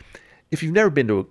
if 0.52 0.64
you've 0.64 0.74
never 0.74 0.90
been 0.90 1.10
to 1.10 1.20
a 1.20 1.26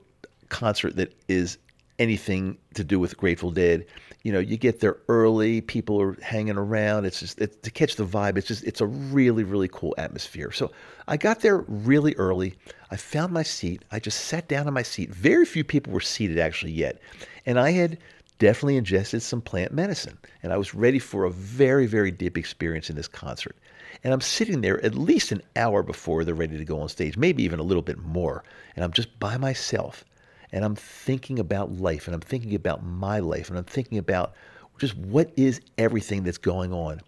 concert 0.50 0.96
that 0.96 1.14
is 1.28 1.56
anything 2.00 2.56
to 2.74 2.82
do 2.82 2.98
with 2.98 3.16
Grateful 3.16 3.52
Dead. 3.52 3.86
You 4.22 4.32
know, 4.32 4.38
you 4.38 4.58
get 4.58 4.80
there 4.80 4.98
early, 5.08 5.62
people 5.62 6.00
are 6.00 6.12
hanging 6.20 6.58
around. 6.58 7.06
It's 7.06 7.20
just 7.20 7.40
it's, 7.40 7.56
to 7.56 7.70
catch 7.70 7.96
the 7.96 8.04
vibe. 8.04 8.36
It's 8.36 8.46
just 8.46 8.64
it's 8.64 8.82
a 8.82 8.86
really 8.86 9.44
really 9.44 9.68
cool 9.68 9.94
atmosphere. 9.96 10.52
So 10.52 10.70
I 11.08 11.16
got 11.16 11.40
there 11.40 11.64
really 11.68 12.14
early. 12.16 12.54
I 12.90 12.96
found 12.96 13.32
my 13.32 13.42
seat. 13.42 13.82
I 13.90 13.98
just 13.98 14.26
sat 14.26 14.46
down 14.46 14.68
in 14.68 14.74
my 14.74 14.82
seat. 14.82 15.10
Very 15.10 15.46
few 15.46 15.64
people 15.64 15.92
were 15.92 16.00
seated 16.00 16.38
actually 16.38 16.72
yet, 16.72 17.00
and 17.46 17.58
I 17.58 17.70
had 17.70 17.98
definitely 18.38 18.76
ingested 18.76 19.22
some 19.22 19.40
plant 19.40 19.72
medicine, 19.72 20.18
and 20.42 20.52
I 20.52 20.58
was 20.58 20.74
ready 20.74 20.98
for 20.98 21.24
a 21.24 21.30
very 21.30 21.86
very 21.86 22.10
deep 22.10 22.36
experience 22.36 22.90
in 22.90 22.96
this 22.96 23.08
concert. 23.08 23.56
And 24.04 24.12
I'm 24.12 24.20
sitting 24.20 24.60
there 24.60 24.84
at 24.84 24.94
least 24.94 25.32
an 25.32 25.42
hour 25.56 25.82
before 25.82 26.24
they're 26.24 26.34
ready 26.34 26.58
to 26.58 26.64
go 26.64 26.80
on 26.80 26.88
stage, 26.90 27.16
maybe 27.16 27.42
even 27.42 27.58
a 27.58 27.64
little 27.64 27.82
bit 27.82 27.98
more, 27.98 28.44
and 28.76 28.84
I'm 28.84 28.92
just 28.92 29.18
by 29.18 29.38
myself 29.38 30.04
and 30.52 30.64
I'm 30.64 30.74
thinking 30.74 31.38
about 31.38 31.72
life 31.72 32.06
and 32.06 32.14
I'm 32.14 32.20
thinking 32.20 32.54
about 32.54 32.84
my 32.84 33.18
life 33.18 33.48
and 33.48 33.58
I'm 33.58 33.64
thinking 33.64 33.98
about 33.98 34.32
just 34.78 34.96
what 34.96 35.30
is 35.36 35.60
everything 35.78 36.24
that's 36.24 36.38
going 36.38 36.72
on. 36.72 37.00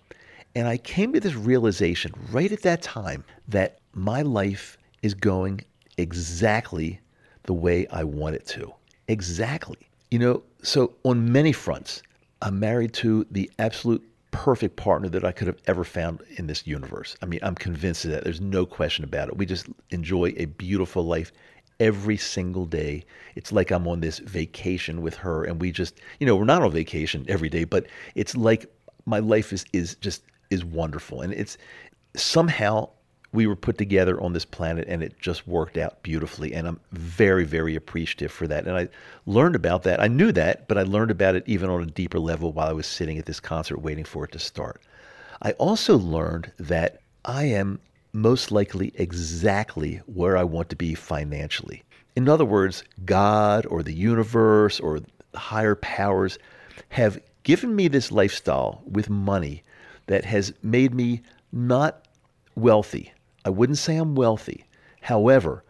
And 0.54 0.68
I 0.68 0.76
came 0.76 1.12
to 1.14 1.20
this 1.20 1.34
realization 1.34 2.12
right 2.30 2.52
at 2.52 2.62
that 2.62 2.82
time 2.82 3.24
that 3.48 3.78
my 3.94 4.22
life 4.22 4.76
is 5.02 5.14
going 5.14 5.62
exactly 5.96 7.00
the 7.44 7.54
way 7.54 7.86
I 7.88 8.04
want 8.04 8.36
it 8.36 8.46
to. 8.48 8.72
Exactly. 9.08 9.78
You 10.10 10.18
know, 10.18 10.42
so 10.62 10.92
on 11.04 11.32
many 11.32 11.52
fronts, 11.52 12.02
I'm 12.42 12.60
married 12.60 12.92
to 12.94 13.26
the 13.30 13.50
absolute 13.58 14.06
perfect 14.30 14.76
partner 14.76 15.08
that 15.10 15.24
I 15.24 15.32
could 15.32 15.46
have 15.46 15.58
ever 15.66 15.84
found 15.84 16.22
in 16.36 16.46
this 16.46 16.66
universe. 16.66 17.16
I 17.22 17.26
mean, 17.26 17.40
I'm 17.42 17.54
convinced 17.54 18.04
of 18.04 18.10
that. 18.12 18.24
There's 18.24 18.40
no 18.40 18.66
question 18.66 19.04
about 19.04 19.28
it. 19.28 19.36
We 19.36 19.46
just 19.46 19.66
enjoy 19.90 20.34
a 20.36 20.46
beautiful 20.46 21.04
life 21.04 21.32
every 21.80 22.16
single 22.16 22.66
day. 22.66 23.04
It's 23.34 23.52
like 23.52 23.70
I'm 23.70 23.88
on 23.88 24.00
this 24.00 24.18
vacation 24.18 25.02
with 25.02 25.16
her 25.16 25.44
and 25.44 25.60
we 25.60 25.72
just, 25.72 26.00
you 26.20 26.26
know, 26.26 26.36
we're 26.36 26.44
not 26.44 26.62
on 26.62 26.70
vacation 26.72 27.24
every 27.28 27.48
day, 27.48 27.64
but 27.64 27.86
it's 28.14 28.36
like 28.36 28.66
my 29.06 29.18
life 29.18 29.52
is 29.52 29.64
is 29.72 29.96
just 29.96 30.22
is 30.50 30.64
wonderful. 30.64 31.22
And 31.22 31.32
it's 31.32 31.58
somehow 32.14 32.90
we 33.32 33.46
were 33.46 33.56
put 33.56 33.78
together 33.78 34.20
on 34.20 34.34
this 34.34 34.44
planet 34.44 34.86
and 34.88 35.02
it 35.02 35.18
just 35.18 35.48
worked 35.48 35.78
out 35.78 36.02
beautifully. 36.02 36.52
And 36.52 36.68
I'm 36.68 36.80
very, 36.92 37.44
very 37.44 37.74
appreciative 37.74 38.30
for 38.30 38.46
that. 38.46 38.66
And 38.66 38.76
I 38.76 38.88
learned 39.24 39.56
about 39.56 39.84
that. 39.84 40.00
I 40.00 40.08
knew 40.08 40.32
that, 40.32 40.68
but 40.68 40.76
I 40.76 40.82
learned 40.82 41.10
about 41.10 41.34
it 41.34 41.44
even 41.46 41.70
on 41.70 41.82
a 41.82 41.86
deeper 41.86 42.18
level 42.18 42.52
while 42.52 42.68
I 42.68 42.72
was 42.72 42.86
sitting 42.86 43.18
at 43.18 43.24
this 43.24 43.40
concert 43.40 43.78
waiting 43.78 44.04
for 44.04 44.24
it 44.24 44.32
to 44.32 44.38
start. 44.38 44.82
I 45.40 45.52
also 45.52 45.96
learned 45.96 46.52
that 46.58 47.00
I 47.24 47.44
am 47.44 47.80
most 48.12 48.50
likely 48.50 48.92
exactly 48.94 50.00
where 50.06 50.36
I 50.36 50.44
want 50.44 50.68
to 50.70 50.76
be 50.76 50.94
financially. 50.94 51.82
In 52.14 52.28
other 52.28 52.44
words, 52.44 52.84
God 53.04 53.64
or 53.66 53.82
the 53.82 53.94
universe 53.94 54.78
or 54.80 55.00
higher 55.34 55.74
powers 55.74 56.38
have 56.90 57.18
given 57.42 57.74
me 57.74 57.88
this 57.88 58.12
lifestyle 58.12 58.82
with 58.84 59.08
money 59.08 59.62
that 60.06 60.24
has 60.24 60.52
made 60.62 60.94
me 60.94 61.22
not 61.52 62.06
wealthy, 62.54 63.12
I 63.44 63.50
wouldn't 63.50 63.78
say 63.78 63.96
I'm 63.96 64.14
wealthy. 64.14 64.66
However, 65.00 65.64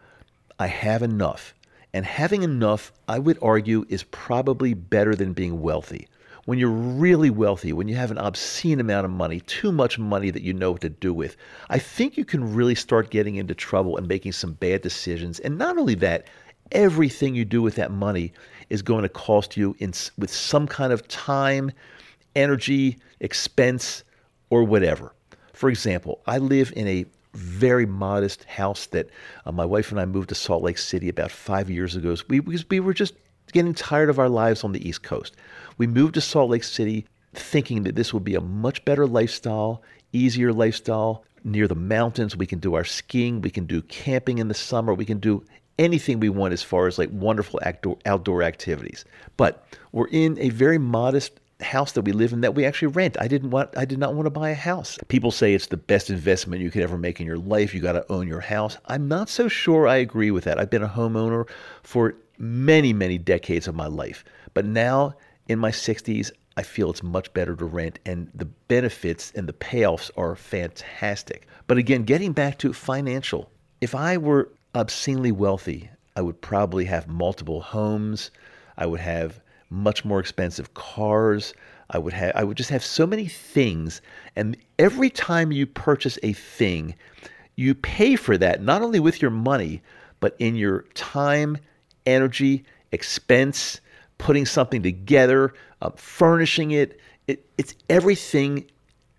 I 0.59 0.67
have 0.67 1.01
enough. 1.01 1.53
And 1.93 2.05
having 2.05 2.43
enough, 2.43 2.91
I 3.07 3.19
would 3.19 3.37
argue, 3.41 3.85
is 3.87 4.03
probably 4.03 4.73
better 4.73 5.15
than 5.15 5.33
being 5.33 5.61
wealthy. 5.61 6.07
When 6.45 6.59
you're 6.59 6.69
really 6.69 7.29
wealthy, 7.29 7.71
when 7.71 7.87
you 7.87 7.95
have 7.95 8.11
an 8.11 8.17
obscene 8.17 8.81
amount 8.81 9.05
of 9.05 9.11
money, 9.11 9.39
too 9.41 9.71
much 9.71 9.97
money 9.97 10.29
that 10.29 10.41
you 10.41 10.53
know 10.53 10.71
what 10.73 10.81
to 10.81 10.89
do 10.89 11.13
with, 11.13 11.37
I 11.69 11.79
think 11.79 12.17
you 12.17 12.25
can 12.25 12.53
really 12.53 12.75
start 12.75 13.11
getting 13.11 13.35
into 13.35 13.55
trouble 13.55 13.95
and 13.95 14.07
making 14.07 14.33
some 14.33 14.53
bad 14.53 14.81
decisions. 14.81 15.39
And 15.39 15.57
not 15.57 15.77
only 15.77 15.95
that, 15.95 16.27
everything 16.73 17.33
you 17.33 17.45
do 17.45 17.61
with 17.61 17.75
that 17.75 17.91
money 17.91 18.33
is 18.69 18.81
going 18.81 19.03
to 19.03 19.09
cost 19.09 19.55
you 19.55 19.75
in, 19.79 19.93
with 20.17 20.33
some 20.33 20.67
kind 20.67 20.91
of 20.91 21.07
time, 21.07 21.71
energy, 22.35 22.97
expense, 23.21 24.03
or 24.49 24.63
whatever. 24.63 25.13
For 25.53 25.69
example, 25.69 26.19
I 26.27 26.39
live 26.39 26.73
in 26.75 26.87
a 26.87 27.05
very 27.33 27.85
modest 27.85 28.43
house 28.43 28.85
that 28.87 29.09
uh, 29.45 29.51
my 29.51 29.65
wife 29.65 29.91
and 29.91 29.99
I 29.99 30.05
moved 30.05 30.29
to 30.29 30.35
Salt 30.35 30.61
Lake 30.61 30.77
City 30.77 31.09
about 31.09 31.31
five 31.31 31.69
years 31.69 31.95
ago. 31.95 32.15
We, 32.27 32.41
we 32.41 32.79
were 32.79 32.93
just 32.93 33.13
getting 33.53 33.73
tired 33.73 34.09
of 34.09 34.19
our 34.19 34.29
lives 34.29 34.63
on 34.63 34.71
the 34.71 34.87
East 34.87 35.03
Coast. 35.03 35.35
We 35.77 35.87
moved 35.87 36.15
to 36.15 36.21
Salt 36.21 36.49
Lake 36.49 36.63
City 36.63 37.05
thinking 37.33 37.83
that 37.83 37.95
this 37.95 38.13
would 38.13 38.23
be 38.23 38.35
a 38.35 38.41
much 38.41 38.83
better 38.85 39.07
lifestyle, 39.07 39.81
easier 40.11 40.53
lifestyle, 40.53 41.23
near 41.43 41.67
the 41.67 41.75
mountains. 41.75 42.35
We 42.35 42.45
can 42.45 42.59
do 42.59 42.75
our 42.75 42.83
skiing, 42.83 43.41
we 43.41 43.49
can 43.49 43.65
do 43.65 43.81
camping 43.83 44.37
in 44.37 44.47
the 44.47 44.53
summer, 44.53 44.93
we 44.93 45.05
can 45.05 45.19
do 45.19 45.43
anything 45.79 46.19
we 46.19 46.29
want 46.29 46.53
as 46.53 46.61
far 46.61 46.87
as 46.87 46.97
like 46.97 47.09
wonderful 47.11 47.59
outdoor, 47.65 47.97
outdoor 48.05 48.43
activities. 48.43 49.05
But 49.37 49.65
we're 49.91 50.07
in 50.09 50.37
a 50.39 50.49
very 50.49 50.77
modest 50.77 51.39
house 51.61 51.93
that 51.93 52.01
we 52.03 52.11
live 52.11 52.33
in 52.33 52.41
that 52.41 52.55
we 52.55 52.65
actually 52.65 52.89
rent. 52.89 53.17
I 53.19 53.27
didn't 53.27 53.49
want 53.49 53.75
I 53.77 53.85
did 53.85 53.97
not 53.97 54.13
want 54.13 54.25
to 54.25 54.29
buy 54.29 54.49
a 54.49 54.55
house. 54.55 54.99
People 55.07 55.31
say 55.31 55.53
it's 55.53 55.67
the 55.67 55.77
best 55.77 56.09
investment 56.09 56.61
you 56.61 56.69
could 56.69 56.83
ever 56.83 56.97
make 56.97 57.19
in 57.19 57.25
your 57.25 57.37
life. 57.37 57.73
You 57.73 57.81
got 57.81 57.93
to 57.93 58.11
own 58.11 58.27
your 58.27 58.41
house. 58.41 58.77
I'm 58.85 59.07
not 59.07 59.29
so 59.29 59.47
sure 59.47 59.87
I 59.87 59.95
agree 59.95 60.31
with 60.31 60.43
that. 60.43 60.59
I've 60.59 60.69
been 60.69 60.83
a 60.83 60.89
homeowner 60.89 61.47
for 61.81 62.15
many, 62.43 62.93
many 62.93 63.17
decades 63.17 63.67
of 63.67 63.75
my 63.75 63.87
life. 63.87 64.23
But 64.53 64.65
now 64.65 65.15
in 65.47 65.59
my 65.59 65.71
60s, 65.71 66.31
I 66.55 66.61
feel 66.61 66.91
it's 66.91 67.01
much 67.01 67.33
better 67.33 67.55
to 67.55 67.65
rent 67.65 67.97
and 68.05 68.29
the 68.35 68.45
benefits 68.45 69.31
and 69.35 69.47
the 69.47 69.53
payoffs 69.53 70.11
are 70.15 70.35
fantastic. 70.35 71.47
But 71.65 71.77
again, 71.77 72.03
getting 72.03 72.33
back 72.33 72.59
to 72.59 72.73
financial, 72.73 73.49
if 73.81 73.95
I 73.95 74.17
were 74.17 74.49
obscenely 74.75 75.31
wealthy, 75.31 75.89
I 76.15 76.21
would 76.21 76.41
probably 76.41 76.85
have 76.85 77.07
multiple 77.07 77.61
homes. 77.61 78.29
I 78.77 78.85
would 78.85 78.99
have 78.99 79.39
much 79.69 80.05
more 80.05 80.19
expensive 80.19 80.75
cars. 80.75 81.53
I 81.89 81.97
would 81.97 82.13
have 82.13 82.33
I 82.35 82.43
would 82.43 82.57
just 82.57 82.69
have 82.69 82.83
so 82.83 83.07
many 83.07 83.27
things 83.27 84.01
and 84.35 84.55
every 84.77 85.09
time 85.09 85.51
you 85.51 85.65
purchase 85.65 86.19
a 86.21 86.33
thing, 86.33 86.95
you 87.55 87.73
pay 87.73 88.15
for 88.15 88.37
that 88.37 88.61
not 88.61 88.81
only 88.81 88.99
with 88.99 89.21
your 89.21 89.31
money, 89.31 89.81
but 90.19 90.35
in 90.39 90.55
your 90.55 90.83
time, 90.93 91.57
energy, 92.05 92.63
expense, 92.91 93.79
putting 94.17 94.45
something 94.45 94.83
together, 94.83 95.53
uh, 95.81 95.89
furnishing 95.95 96.71
it. 96.71 96.99
it. 97.27 97.45
It's 97.57 97.75
everything 97.89 98.65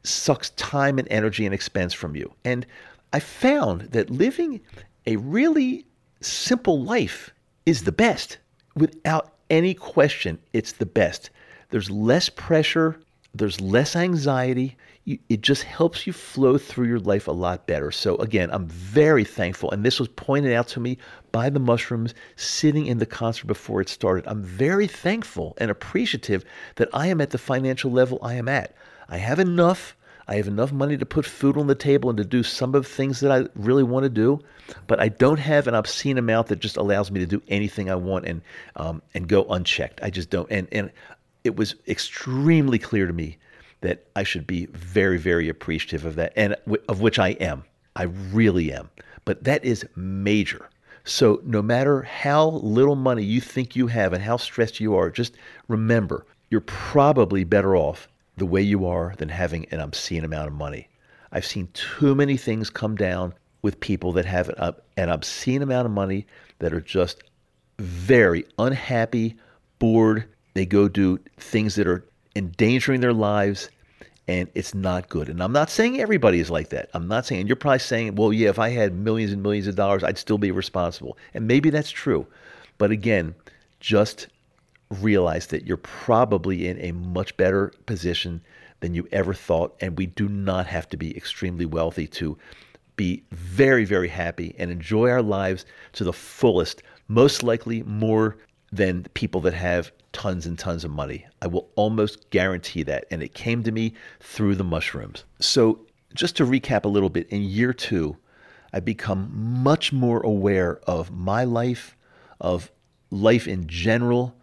sucks 0.03 0.51
time 0.51 0.99
and 0.99 1.09
energy 1.11 1.45
and 1.45 1.55
expense 1.55 1.93
from 1.93 2.15
you. 2.15 2.33
And 2.45 2.67
I 3.13 3.21
found 3.21 3.83
that 3.93 4.11
living 4.11 4.61
a 5.07 5.17
really 5.17 5.87
simple 6.21 6.83
life 6.83 7.33
is 7.67 7.85
the 7.85 7.93
best 7.93 8.39
without 8.75 9.33
any 9.51 9.75
question, 9.75 10.39
it's 10.53 10.73
the 10.73 10.87
best. 10.87 11.31
There's 11.71 11.91
less 11.91 12.29
pressure, 12.29 13.01
there's 13.35 13.61
less 13.61 13.97
anxiety. 13.97 14.77
it 15.07 15.43
just 15.43 15.65
helps 15.65 16.07
you 16.07 16.13
flow 16.15 16.57
through 16.57 16.87
your 16.87 17.01
life 17.01 17.29
a 17.29 17.33
lot 17.33 17.67
better. 17.67 17.91
So, 17.91 18.17
again, 18.17 18.49
I'm 18.51 18.67
very 18.67 19.25
thankful. 19.25 19.71
And 19.71 19.85
this 19.85 20.01
was 20.01 20.09
pointed 20.09 20.55
out 20.55 20.67
to 20.69 20.81
me 20.81 20.97
by 21.35 21.51
the 21.51 21.59
mushrooms 21.59 22.15
sitting 22.37 22.87
in 22.87 22.99
the 22.99 23.07
concert 23.07 23.49
before 23.49 23.81
it 23.81 23.89
started. 23.89 24.25
I'm 24.29 24.45
very 24.45 24.87
thankful 24.87 25.55
and 25.59 25.69
appreciative 25.69 26.45
that 26.77 26.89
I 26.95 27.09
am 27.09 27.21
at 27.21 27.31
the 27.31 27.39
financial 27.39 27.91
level 27.91 28.21
I 28.23 28.35
am 28.35 28.47
at. 28.47 28.77
I 29.09 29.17
have 29.17 29.41
enough 29.41 29.97
I 30.29 30.37
have 30.37 30.47
enough 30.47 30.71
money 30.71 30.97
to 30.97 31.05
put 31.05 31.27
food 31.27 31.59
on 31.59 31.67
the 31.67 31.75
table 31.75 32.09
and 32.09 32.17
to 32.19 32.25
do 32.25 32.45
some 32.45 32.73
of 32.77 32.85
the 32.85 32.89
things 32.89 33.19
that 33.19 33.33
I 33.33 33.49
really 33.57 33.83
want 33.83 34.05
to 34.05 34.09
do, 34.09 34.41
but 34.87 35.01
I 35.01 35.09
don't 35.09 35.41
have 35.41 35.67
an 35.67 35.75
obscene 35.75 36.19
amount 36.19 36.47
that 36.47 36.61
just 36.61 36.77
allows 36.77 37.11
me 37.11 37.19
to 37.19 37.27
do 37.27 37.43
anything 37.49 37.91
I 37.91 37.97
want 37.97 38.27
and 38.27 38.41
um, 38.77 39.03
and 39.13 39.27
go 39.27 39.45
unchecked. 39.51 40.05
I 40.05 40.11
just 40.11 40.31
don't. 40.31 40.49
And 40.53 40.69
and 40.71 40.93
it 41.43 41.57
was 41.57 41.75
extremely 41.89 42.79
clear 42.79 43.09
to 43.09 43.13
me 43.13 43.39
that 43.81 44.07
I 44.15 44.23
should 44.23 44.47
be 44.47 44.67
very 44.67 45.19
very 45.19 45.49
appreciative 45.49 46.05
of 46.05 46.15
that, 46.15 46.33
and 46.37 46.55
of 46.89 47.01
which 47.01 47.19
I 47.19 47.31
am. 47.31 47.65
I 47.97 48.05
really 48.05 48.73
am. 48.73 48.89
But 49.25 49.43
that 49.43 49.65
is 49.65 49.85
major. 49.97 50.71
So 51.05 51.41
no 51.45 51.61
matter 51.61 52.03
how 52.03 52.49
little 52.49 52.97
money 52.97 53.23
you 53.23 53.41
think 53.41 53.77
you 53.77 53.89
have 53.89 54.13
and 54.15 54.23
how 54.23 54.39
stressed 54.39 54.81
you 54.81 54.95
are, 54.97 55.11
just 55.11 55.35
remember 55.69 56.27
you're 56.51 56.63
probably 56.63 57.45
better 57.45 57.77
off 57.77 58.09
the 58.37 58.47
way 58.47 58.63
you 58.63 58.87
are 58.87 59.15
than 59.19 59.29
having 59.29 59.67
an 59.67 59.81
obscene 59.81 60.25
amount 60.25 60.49
of 60.49 60.55
money. 60.55 60.89
I've 61.31 61.45
seen 61.45 61.69
too 61.75 62.15
many 62.15 62.37
things 62.37 62.71
come 62.71 62.97
down 62.97 63.35
with 63.61 63.81
people 63.81 64.13
that 64.13 64.25
have 64.25 64.51
an, 64.97 65.09
obscene 65.09 65.63
amount 65.63 65.87
of 65.87 65.93
money 65.93 66.27
that 66.59 66.73
are 66.73 66.81
just 66.81 67.23
very 67.79 68.45
unhappy, 68.59 69.37
bored. 69.79 70.25
They 70.55 70.67
go 70.67 70.89
do 70.89 71.19
things 71.39 71.75
that 71.75 71.87
are 71.87 72.05
endangering 72.37 73.01
their 73.01 73.13
lives, 73.13 73.71
and 74.27 74.49
it's 74.55 74.75
not 74.75 75.09
good. 75.09 75.29
And 75.29 75.43
I'm 75.43 75.53
not 75.53 75.71
saying 75.71 76.01
everybody 76.01 76.41
is 76.41 76.51
like 76.51 76.71
that. 76.71 76.89
I'm 76.95 77.09
not 77.09 77.27
saying, 77.27 77.47
you're 77.47 77.57
probably 77.57 77.81
saying, 77.81 78.15
well, 78.15 78.33
yeah, 78.33 78.49
if 78.49 78.59
I 78.59 78.71
had 78.71 78.95
millions 78.95 79.33
and 79.33 79.43
millions 79.43 79.67
of 79.67 79.77
dollars, 79.77 80.03
I'd 80.03 80.19
still 80.19 80.39
be 80.39 80.51
responsible. 80.51 81.19
And 81.35 81.47
maybe 81.47 81.71
that's 81.71 81.91
true. 81.91 82.27
But 82.79 82.91
again, 82.91 83.35
just 83.81 84.29
realize 84.91 85.49
that 85.49 85.67
you're 85.67 85.77
probably 85.77 86.69
in 86.69 86.81
a 86.81 86.93
much 86.93 87.37
better 87.37 87.73
position 87.87 88.41
than 88.81 88.95
you 88.95 89.07
ever 89.13 89.35
thought. 89.35 89.77
And 89.81 89.99
we 89.99 90.07
do 90.07 90.29
not 90.29 90.67
have 90.67 90.89
to 90.91 90.97
be 90.97 91.15
extremely 91.17 91.67
wealthy 91.67 92.07
to 92.09 92.39
be 92.97 93.25
very, 93.33 93.85
very 93.85 94.09
happy 94.09 94.55
and 94.59 94.71
enjoy 94.71 95.11
our 95.11 95.23
lives 95.23 95.67
to 95.95 96.05
the 96.05 96.13
fullest, 96.13 96.83
most 97.09 97.43
likely 97.43 97.83
more 97.83 98.37
than 98.75 99.05
people 99.15 99.41
that 99.43 99.55
have 99.55 99.93
tons 100.13 100.47
and 100.47 100.59
tons 100.59 100.85
of 100.85 100.91
money. 100.91 101.27
I 101.43 101.47
will 101.47 101.69
almost 101.77 102.31
guarantee 102.31 102.83
that. 102.85 103.05
And 103.11 103.23
it 103.23 103.35
came 103.35 103.63
to 103.65 103.73
me 103.73 103.95
through 104.21 104.57
the 104.57 104.65
mushrooms. 104.65 105.25
So, 105.41 105.81
just 106.15 106.37
to 106.37 106.45
recap 106.45 106.85
a 106.85 106.89
little 106.89 107.09
bit, 107.09 107.29
in 107.29 107.43
year 107.43 107.73
two, 107.73 108.17
I've 108.73 108.85
become 108.85 109.31
much 109.33 109.93
more 109.93 110.21
aware 110.21 110.79
of 110.87 111.11
my 111.11 111.45
life, 111.45 111.97
of 112.41 112.71
life 113.11 113.49
in 113.49 113.67
general, 113.67 114.35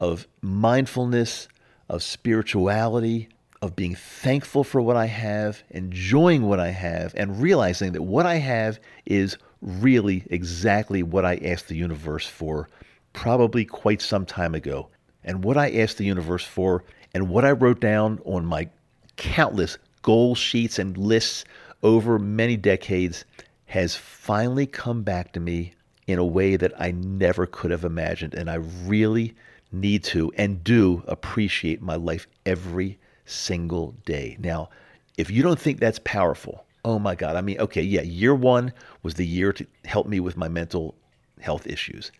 of 0.00 0.26
mindfulness, 0.40 1.48
of 1.88 2.02
spirituality, 2.02 3.28
of 3.60 3.76
being 3.76 3.94
thankful 3.94 4.64
for 4.64 4.80
what 4.80 4.96
I 4.96 5.06
have, 5.06 5.62
enjoying 5.70 6.42
what 6.42 6.60
I 6.60 6.70
have, 6.70 7.14
and 7.14 7.42
realizing 7.42 7.92
that 7.92 8.02
what 8.02 8.24
I 8.24 8.36
have 8.36 8.80
is 9.04 9.36
really 9.60 10.24
exactly 10.30 11.02
what 11.02 11.24
I 11.24 11.36
asked 11.44 11.68
the 11.68 11.76
universe 11.76 12.26
for 12.26 12.68
probably 13.12 13.64
quite 13.64 14.02
some 14.02 14.26
time 14.26 14.54
ago. 14.54 14.88
And 15.24 15.44
what 15.44 15.56
I 15.56 15.70
asked 15.70 15.98
the 15.98 16.04
universe 16.04 16.44
for, 16.44 16.84
and 17.14 17.28
what 17.28 17.44
I 17.44 17.52
wrote 17.52 17.80
down 17.80 18.20
on 18.24 18.46
my 18.46 18.68
countless 19.16 19.78
goal 20.02 20.34
sheets 20.34 20.78
and 20.78 20.96
lists 20.96 21.44
over 21.82 22.18
many 22.18 22.56
decades, 22.56 23.24
has 23.66 23.94
finally 23.94 24.66
come 24.66 25.02
back 25.02 25.32
to 25.32 25.40
me 25.40 25.72
in 26.06 26.18
a 26.18 26.24
way 26.24 26.56
that 26.56 26.72
I 26.80 26.92
never 26.92 27.46
could 27.46 27.70
have 27.70 27.84
imagined. 27.84 28.34
And 28.34 28.50
I 28.50 28.54
really 28.86 29.34
need 29.70 30.02
to 30.04 30.32
and 30.36 30.64
do 30.64 31.02
appreciate 31.06 31.82
my 31.82 31.96
life 31.96 32.26
every 32.46 32.98
single 33.26 33.94
day. 34.06 34.36
Now, 34.40 34.70
if 35.18 35.30
you 35.30 35.42
don't 35.42 35.60
think 35.60 35.80
that's 35.80 36.00
powerful, 36.04 36.64
oh 36.84 36.98
my 36.98 37.14
God. 37.14 37.36
I 37.36 37.42
mean, 37.42 37.60
okay, 37.60 37.82
yeah, 37.82 38.02
year 38.02 38.34
one 38.34 38.72
was 39.02 39.14
the 39.14 39.26
year 39.26 39.52
to 39.52 39.66
help 39.84 40.06
me 40.06 40.20
with 40.20 40.36
my 40.36 40.48
mental 40.48 40.94
health 41.40 41.66
issues. 41.66 42.10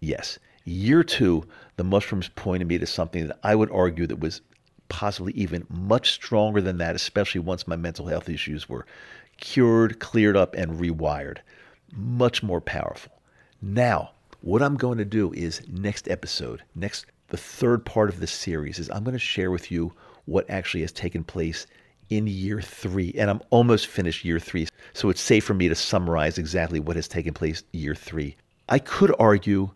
Yes. 0.00 0.38
Year 0.64 1.02
two, 1.02 1.44
the 1.76 1.84
mushrooms 1.84 2.28
pointed 2.28 2.68
me 2.68 2.78
to 2.78 2.86
something 2.86 3.26
that 3.26 3.38
I 3.42 3.54
would 3.54 3.70
argue 3.70 4.06
that 4.06 4.20
was 4.20 4.40
possibly 4.88 5.32
even 5.34 5.66
much 5.68 6.12
stronger 6.12 6.60
than 6.60 6.78
that, 6.78 6.96
especially 6.96 7.40
once 7.40 7.68
my 7.68 7.76
mental 7.76 8.06
health 8.06 8.28
issues 8.28 8.68
were 8.68 8.86
cured, 9.36 10.00
cleared 10.00 10.36
up, 10.36 10.54
and 10.54 10.78
rewired. 10.78 11.38
Much 11.92 12.42
more 12.42 12.60
powerful. 12.60 13.12
Now, 13.62 14.12
what 14.40 14.62
I'm 14.62 14.76
going 14.76 14.98
to 14.98 15.04
do 15.04 15.32
is 15.32 15.62
next 15.68 16.08
episode, 16.08 16.62
next 16.74 17.06
the 17.28 17.36
third 17.36 17.84
part 17.84 18.08
of 18.08 18.20
this 18.20 18.32
series 18.32 18.78
is 18.78 18.90
I'm 18.90 19.04
going 19.04 19.14
to 19.14 19.18
share 19.18 19.50
with 19.50 19.70
you 19.70 19.92
what 20.24 20.48
actually 20.50 20.80
has 20.80 20.92
taken 20.92 21.24
place 21.24 21.66
in 22.08 22.26
year 22.26 22.60
three. 22.60 23.14
And 23.16 23.30
I'm 23.30 23.40
almost 23.50 23.86
finished 23.86 24.24
year 24.24 24.40
three. 24.40 24.66
So 24.92 25.10
it's 25.10 25.20
safe 25.20 25.44
for 25.44 25.54
me 25.54 25.68
to 25.68 25.74
summarize 25.74 26.38
exactly 26.38 26.80
what 26.80 26.96
has 26.96 27.06
taken 27.06 27.32
place 27.32 27.62
year 27.72 27.94
three. 27.94 28.36
I 28.68 28.78
could 28.80 29.14
argue 29.18 29.70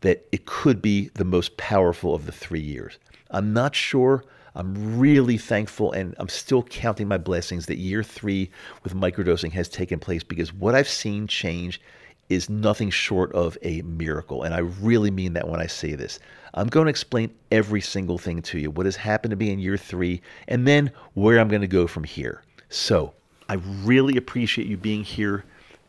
that 0.00 0.26
it 0.32 0.46
could 0.46 0.80
be 0.80 1.10
the 1.14 1.24
most 1.24 1.56
powerful 1.56 2.14
of 2.14 2.26
the 2.26 2.32
three 2.32 2.60
years. 2.60 2.98
I'm 3.30 3.52
not 3.52 3.74
sure. 3.74 4.24
I'm 4.54 4.98
really 4.98 5.38
thankful 5.38 5.92
and 5.92 6.14
I'm 6.18 6.28
still 6.28 6.62
counting 6.64 7.06
my 7.06 7.18
blessings 7.18 7.66
that 7.66 7.78
year 7.78 8.02
three 8.02 8.50
with 8.82 8.94
microdosing 8.94 9.52
has 9.52 9.68
taken 9.68 9.98
place 9.98 10.24
because 10.24 10.52
what 10.52 10.74
I've 10.74 10.88
seen 10.88 11.26
change 11.26 11.80
is 12.28 12.50
nothing 12.50 12.90
short 12.90 13.32
of 13.32 13.56
a 13.62 13.82
miracle. 13.82 14.42
And 14.42 14.54
I 14.54 14.58
really 14.58 15.10
mean 15.10 15.32
that 15.34 15.48
when 15.48 15.60
I 15.60 15.66
say 15.66 15.94
this. 15.94 16.18
I'm 16.54 16.66
going 16.66 16.86
to 16.86 16.90
explain 16.90 17.34
every 17.50 17.80
single 17.80 18.18
thing 18.18 18.42
to 18.42 18.58
you, 18.58 18.70
what 18.70 18.86
has 18.86 18.96
happened 18.96 19.30
to 19.30 19.36
me 19.36 19.50
in 19.50 19.58
year 19.58 19.76
three, 19.76 20.20
and 20.46 20.66
then 20.66 20.90
where 21.14 21.38
I'm 21.38 21.48
going 21.48 21.62
to 21.62 21.68
go 21.68 21.86
from 21.86 22.04
here. 22.04 22.42
So 22.68 23.14
I 23.48 23.54
really 23.84 24.16
appreciate 24.16 24.66
you 24.66 24.76
being 24.76 25.04
here. 25.04 25.44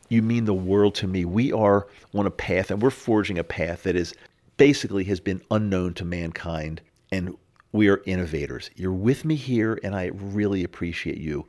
You 0.10 0.22
mean 0.24 0.46
the 0.46 0.54
world 0.54 0.96
to 0.96 1.08
me. 1.08 1.24
We 1.24 1.54
are 1.54 1.88
on 2.14 2.26
a 2.26 2.32
path, 2.32 2.72
and 2.72 2.82
we're 2.82 2.90
forging 2.90 3.38
a 3.38 3.44
path 3.44 3.84
that 3.84 3.96
is 3.96 4.14
basically 4.58 5.04
has 5.06 5.20
been 5.20 5.42
unknown 5.52 5.94
to 5.96 6.06
mankind, 6.06 6.82
and 7.12 7.38
we 7.72 7.88
are 7.90 8.02
innovators. 8.06 8.72
You're 8.76 8.92
with 8.92 9.24
me 9.24 9.36
here, 9.36 9.80
and 9.84 9.96
I 9.96 10.08
really 10.14 10.64
appreciate 10.64 11.20
you. 11.20 11.48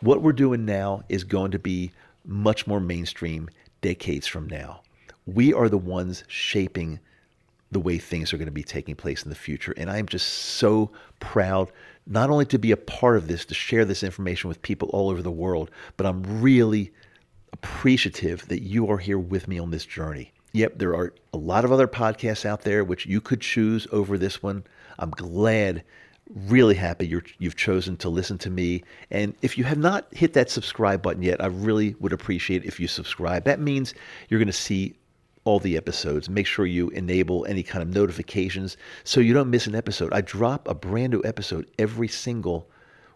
What 0.00 0.22
we're 0.22 0.32
doing 0.32 0.64
now 0.64 1.02
is 1.08 1.24
going 1.24 1.50
to 1.50 1.58
be 1.58 1.90
much 2.24 2.66
more 2.66 2.80
mainstream 2.80 3.48
decades 3.80 4.26
from 4.26 4.46
now. 4.46 4.82
We 5.26 5.52
are 5.52 5.68
the 5.68 5.78
ones 5.78 6.22
shaping 6.28 7.00
the 7.72 7.80
way 7.80 7.98
things 7.98 8.32
are 8.32 8.36
going 8.36 8.46
to 8.46 8.52
be 8.52 8.62
taking 8.62 8.94
place 8.94 9.24
in 9.24 9.30
the 9.30 9.34
future. 9.34 9.74
And 9.76 9.90
I'm 9.90 10.06
just 10.06 10.28
so 10.28 10.92
proud 11.18 11.72
not 12.06 12.30
only 12.30 12.44
to 12.46 12.58
be 12.58 12.70
a 12.70 12.76
part 12.76 13.16
of 13.16 13.26
this, 13.26 13.44
to 13.46 13.54
share 13.54 13.84
this 13.84 14.04
information 14.04 14.48
with 14.48 14.62
people 14.62 14.88
all 14.90 15.10
over 15.10 15.22
the 15.22 15.30
world, 15.30 15.72
but 15.96 16.06
I'm 16.06 16.40
really 16.40 16.92
appreciative 17.52 18.46
that 18.48 18.62
you 18.62 18.90
are 18.90 18.98
here 18.98 19.18
with 19.18 19.48
me 19.48 19.58
on 19.58 19.70
this 19.70 19.84
journey. 19.86 20.32
Yep, 20.52 20.78
there 20.78 20.94
are 20.94 21.12
a 21.32 21.36
lot 21.36 21.64
of 21.64 21.72
other 21.72 21.86
podcasts 21.86 22.44
out 22.44 22.62
there 22.62 22.82
which 22.82 23.06
you 23.06 23.20
could 23.20 23.40
choose 23.40 23.86
over 23.92 24.16
this 24.16 24.42
one. 24.42 24.64
I'm 24.98 25.10
glad, 25.10 25.84
really 26.34 26.74
happy 26.74 27.06
you 27.06 27.22
have 27.42 27.56
chosen 27.56 27.96
to 27.98 28.08
listen 28.08 28.38
to 28.38 28.50
me. 28.50 28.82
And 29.10 29.34
if 29.42 29.58
you 29.58 29.64
have 29.64 29.78
not 29.78 30.06
hit 30.12 30.32
that 30.32 30.50
subscribe 30.50 31.02
button 31.02 31.22
yet, 31.22 31.42
I 31.42 31.46
really 31.46 31.94
would 32.00 32.12
appreciate 32.12 32.64
if 32.64 32.80
you 32.80 32.88
subscribe. 32.88 33.44
That 33.44 33.60
means 33.60 33.94
you're 34.28 34.40
going 34.40 34.46
to 34.46 34.52
see 34.52 34.96
all 35.44 35.60
the 35.60 35.76
episodes. 35.76 36.28
Make 36.28 36.46
sure 36.46 36.66
you 36.66 36.88
enable 36.90 37.46
any 37.46 37.62
kind 37.62 37.82
of 37.82 37.94
notifications 37.94 38.76
so 39.04 39.20
you 39.20 39.34
don't 39.34 39.50
miss 39.50 39.66
an 39.66 39.74
episode. 39.74 40.12
I 40.12 40.20
drop 40.22 40.68
a 40.68 40.74
brand 40.74 41.12
new 41.12 41.22
episode 41.24 41.70
every 41.78 42.08
single 42.08 42.68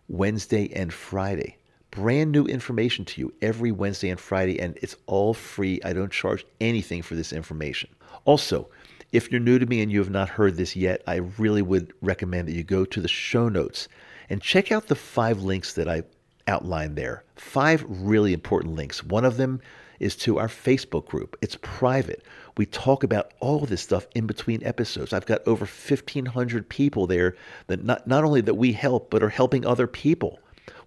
Wednesday 0.09 0.71
and 0.75 0.93
Friday. 0.93 1.57
Brand 1.91 2.31
new 2.31 2.45
information 2.45 3.05
to 3.07 3.21
you 3.21 3.33
every 3.43 3.73
Wednesday 3.73 4.11
and 4.11 4.21
Friday, 4.21 4.61
and 4.61 4.79
it's 4.81 4.97
all 5.07 5.35
free. 5.35 5.81
I 5.85 5.93
don't 5.93 6.13
charge 6.13 6.47
anything 6.61 7.03
for 7.03 7.17
this 7.17 7.33
information. 7.33 7.91
Also, 8.25 8.69
if 9.13 9.31
you're 9.31 9.41
new 9.41 9.59
to 9.59 9.67
me 9.67 9.83
and 9.83 9.91
you 9.91 9.99
have 9.99 10.11
not 10.11 10.29
heard 10.29 10.57
this 10.57 10.77
yet, 10.77 11.03
I 11.07 11.17
really 11.17 11.63
would 11.63 11.93
recommend 12.01 12.47
that 12.47 12.55
you 12.55 12.63
go 12.63 12.85
to 12.85 13.01
the 13.01 13.09
show 13.09 13.49
notes 13.49 13.89
and 14.29 14.41
check 14.41 14.71
out 14.71 14.87
the 14.87 14.95
five 14.95 15.43
links 15.43 15.75
that 15.75 15.89
I 15.89 16.05
outlined 16.47 16.95
there. 16.95 17.25
Five 17.35 17.85
really 17.89 18.33
important 18.33 18.77
links. 18.77 19.03
One 19.03 19.25
of 19.25 19.37
them 19.37 19.61
is 19.99 20.17
to 20.17 20.39
our 20.39 20.49
Facebook 20.49 21.07
group. 21.07 21.37
It's 21.43 21.59
private. 21.61 22.25
We 22.57 22.67
talk 22.67 23.03
about 23.03 23.33
all 23.41 23.61
this 23.61 23.83
stuff 23.83 24.07
in 24.15 24.27
between 24.27 24.65
episodes. 24.65 25.13
I've 25.13 25.27
got 25.27 25.47
over 25.47 25.65
1,500 25.65 26.69
people 26.69 27.07
there 27.07 27.37
that 27.67 27.85
not, 27.85 28.07
not 28.07 28.25
only 28.25 28.41
that 28.43 28.55
we 28.55 28.73
help, 28.73 29.11
but 29.11 29.23
are 29.23 29.29
helping 29.29 29.67
other 29.67 29.87
people. 29.87 30.39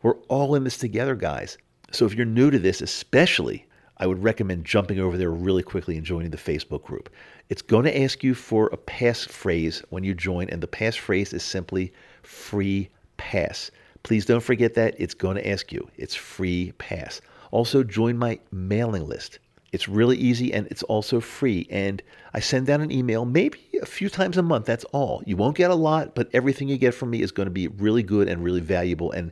We're 0.03 0.17
all 0.27 0.53
in 0.55 0.65
this 0.65 0.77
together, 0.77 1.15
guys. 1.15 1.57
So 1.91 2.05
if 2.05 2.13
you're 2.13 2.25
new 2.25 2.51
to 2.51 2.59
this, 2.59 2.81
especially, 2.81 3.65
I 3.97 4.05
would 4.05 4.21
recommend 4.21 4.65
jumping 4.65 4.99
over 4.99 5.17
there 5.17 5.31
really 5.31 5.63
quickly 5.63 5.95
and 5.95 6.05
joining 6.05 6.31
the 6.31 6.37
Facebook 6.37 6.83
group. 6.83 7.09
It's 7.49 7.61
going 7.61 7.85
to 7.85 8.01
ask 8.01 8.23
you 8.23 8.35
for 8.35 8.67
a 8.67 8.77
passphrase 8.77 9.83
when 9.89 10.03
you 10.03 10.13
join, 10.13 10.49
and 10.49 10.61
the 10.61 10.67
passphrase 10.67 11.33
is 11.33 11.41
simply 11.41 11.93
free 12.21 12.89
pass. 13.17 13.71
Please 14.03 14.25
don't 14.25 14.43
forget 14.43 14.73
that. 14.73 14.95
It's 14.97 15.13
going 15.13 15.37
to 15.37 15.47
ask 15.47 15.71
you. 15.71 15.87
It's 15.95 16.15
free 16.15 16.73
pass. 16.77 17.21
Also, 17.51 17.83
join 17.83 18.17
my 18.17 18.39
mailing 18.51 19.07
list. 19.07 19.39
It's 19.71 19.87
really 19.87 20.17
easy 20.17 20.53
and 20.53 20.67
it's 20.67 20.83
also 20.83 21.19
free. 21.19 21.65
And 21.71 22.01
I 22.33 22.39
send 22.39 22.69
out 22.69 22.79
an 22.79 22.91
email 22.91 23.25
maybe 23.25 23.59
a 23.81 23.87
few 23.87 24.07
times 24.07 24.37
a 24.37 24.43
month. 24.43 24.65
That's 24.67 24.83
all. 24.85 25.23
You 25.25 25.35
won't 25.35 25.57
get 25.57 25.71
a 25.71 25.75
lot, 25.75 26.13
but 26.13 26.29
everything 26.31 26.67
you 26.67 26.77
get 26.77 26.93
from 26.93 27.09
me 27.09 27.23
is 27.23 27.31
going 27.31 27.47
to 27.47 27.51
be 27.51 27.67
really 27.67 28.03
good 28.03 28.27
and 28.27 28.43
really 28.43 28.61
valuable. 28.61 29.11
And 29.11 29.31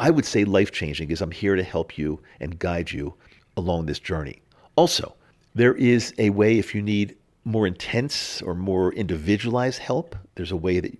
I 0.00 0.08
would 0.08 0.24
say 0.24 0.44
life 0.44 0.72
changing 0.72 1.08
because 1.08 1.20
I'm 1.20 1.30
here 1.30 1.56
to 1.56 1.62
help 1.62 1.98
you 1.98 2.20
and 2.40 2.58
guide 2.58 2.90
you 2.90 3.14
along 3.58 3.84
this 3.84 3.98
journey. 3.98 4.40
Also, 4.74 5.14
there 5.54 5.74
is 5.74 6.14
a 6.16 6.30
way 6.30 6.58
if 6.58 6.74
you 6.74 6.80
need 6.80 7.16
more 7.44 7.66
intense 7.66 8.40
or 8.40 8.54
more 8.54 8.94
individualized 8.94 9.78
help, 9.78 10.16
there's 10.36 10.52
a 10.52 10.56
way 10.56 10.80
that 10.80 10.96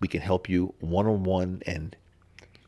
we 0.00 0.08
can 0.08 0.20
help 0.20 0.50
you 0.50 0.74
one 0.80 1.06
on 1.06 1.24
one 1.24 1.62
and 1.66 1.96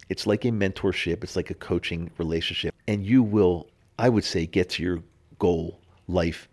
it's 0.09 0.27
like 0.27 0.47
a 0.47 0.49
mentorship, 0.49 1.23
it's 1.23 1.37
like 1.37 1.51
a 1.51 1.55
coaching 1.55 2.11
relationship, 2.17 2.75
and 2.89 3.05
you 3.05 3.23
will, 3.23 3.69
I 3.99 4.09
would 4.09 4.25
say, 4.25 4.47
get 4.47 4.71
to 4.71 4.83
your 4.83 5.03
goal 5.39 5.81
life 6.09 6.49